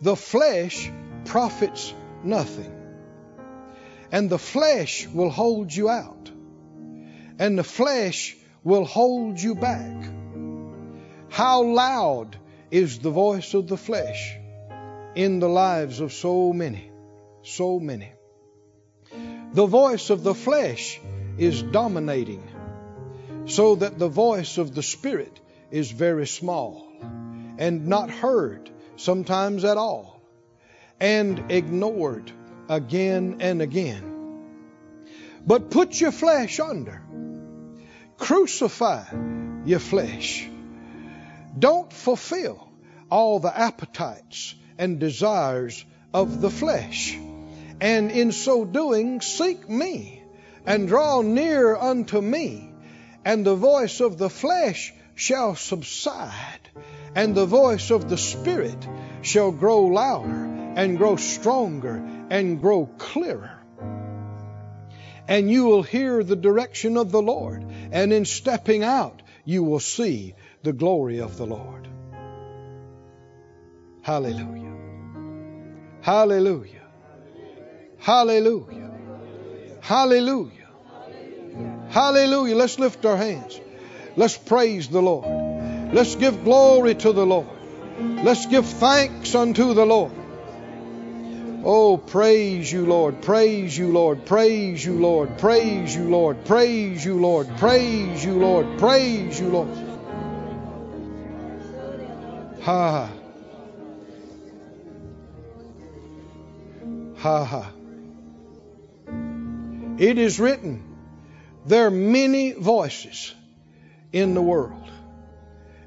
[0.02, 0.92] The flesh
[1.26, 2.74] profits nothing.
[4.12, 6.32] And the flesh will hold you out.
[7.38, 10.10] And the flesh will hold you back.
[11.30, 12.38] How loud
[12.72, 14.38] is the voice of the flesh
[15.16, 16.90] in the lives of so many,
[17.44, 18.12] so many.
[19.54, 21.00] The voice of the flesh
[21.38, 22.44] is dominating,
[23.46, 25.40] so that the voice of the Spirit
[25.70, 26.88] is very small
[27.58, 30.22] and not heard sometimes at all,
[31.00, 32.32] and ignored
[32.70, 34.10] again and again.
[35.46, 37.03] But put your flesh under,
[38.24, 39.04] crucify
[39.66, 40.50] your flesh.
[41.60, 42.70] Don't fulfill
[43.12, 47.18] all the appetites and desires of the flesh.
[47.82, 50.24] And in so doing, seek me
[50.66, 52.72] and draw near unto me,
[53.26, 56.70] and the voice of the flesh shall subside,
[57.16, 58.88] and the voice of the Spirit
[59.22, 60.46] shall grow louder
[60.78, 63.63] and grow stronger and grow clearer.
[65.28, 69.80] And you will hear the direction of the Lord, and in stepping out, you will
[69.80, 71.88] see the glory of the Lord.
[74.02, 74.74] Hallelujah.
[76.02, 76.82] Hallelujah.
[77.98, 78.92] Hallelujah.
[79.80, 80.70] Hallelujah.
[81.90, 82.56] Hallelujah.
[82.56, 83.60] Let's lift our hands.
[84.18, 85.94] Let's praise the Lord.
[85.94, 87.48] Let's give glory to the Lord.
[88.00, 90.12] Let's give thanks unto the Lord.
[91.66, 93.22] Oh, praise you, Lord.
[93.22, 94.26] Praise you, Lord.
[94.26, 95.38] Praise you, Lord.
[95.38, 96.46] Praise you, Lord.
[96.46, 97.48] Praise you, Lord.
[97.58, 98.78] Praise you, Lord.
[98.80, 99.70] Praise you, Lord.
[102.64, 103.10] Ha.
[107.18, 107.72] Ha ha.
[109.98, 110.84] It is written,
[111.66, 113.34] there are many voices
[114.12, 114.83] in the world,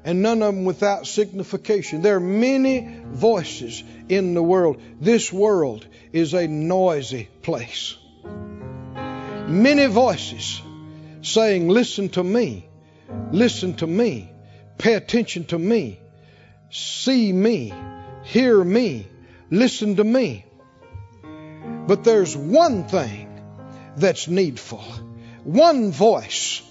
[0.07, 2.01] and none of them without signification.
[2.01, 4.81] There are many voices in the world.
[5.01, 7.97] This world is a noisy place.
[8.95, 10.61] Many voices
[11.21, 12.69] saying, Listen to me,
[13.33, 14.31] listen to me,
[14.77, 15.99] pay attention to me,
[16.69, 17.73] see me,
[18.23, 19.07] hear me,
[19.51, 20.45] listen to me.
[21.85, 23.27] But there's one thing
[23.97, 24.85] that's needful,
[25.43, 26.61] one voice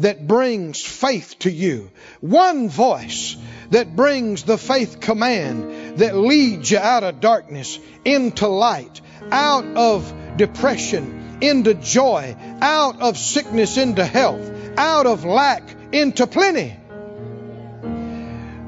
[0.00, 1.90] that brings faith to you,
[2.20, 3.36] one voice
[3.70, 10.12] that brings the faith command that leads you out of darkness into light, out of
[10.36, 16.76] depression into joy, out of sickness into health, out of lack into plenty.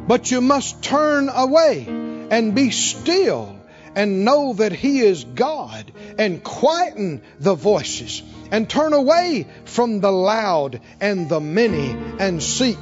[0.06, 3.57] But you must turn away and be still
[3.94, 10.10] and know that He is God and quieten the voices and turn away from the
[10.10, 12.78] loud and the many and seek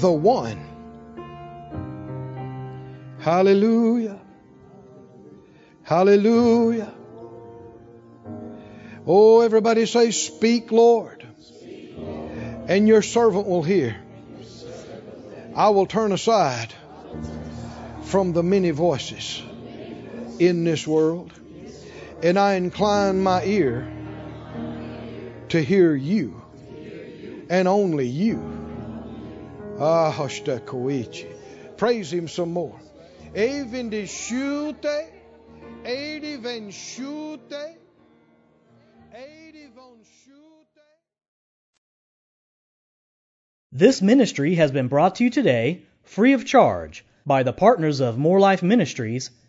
[0.00, 0.68] the one.
[3.20, 4.20] Hallelujah.
[5.84, 6.92] Hallelujah.
[9.06, 11.26] Oh, everybody say, Speak, Lord.
[12.68, 13.96] And your servant will hear.
[15.54, 16.72] I will turn aside
[18.04, 19.42] from the many voices
[20.48, 21.32] in this world.
[22.22, 23.88] and I incline my ear
[25.48, 26.42] to hear you
[27.48, 28.38] and only you.
[29.78, 30.28] Ah,
[31.76, 32.78] Praise him some more.
[33.36, 34.86] Even the shute,
[35.86, 37.54] even shute.
[43.74, 48.18] This ministry has been brought to you today free of charge by the partners of
[48.18, 49.30] More Life Ministries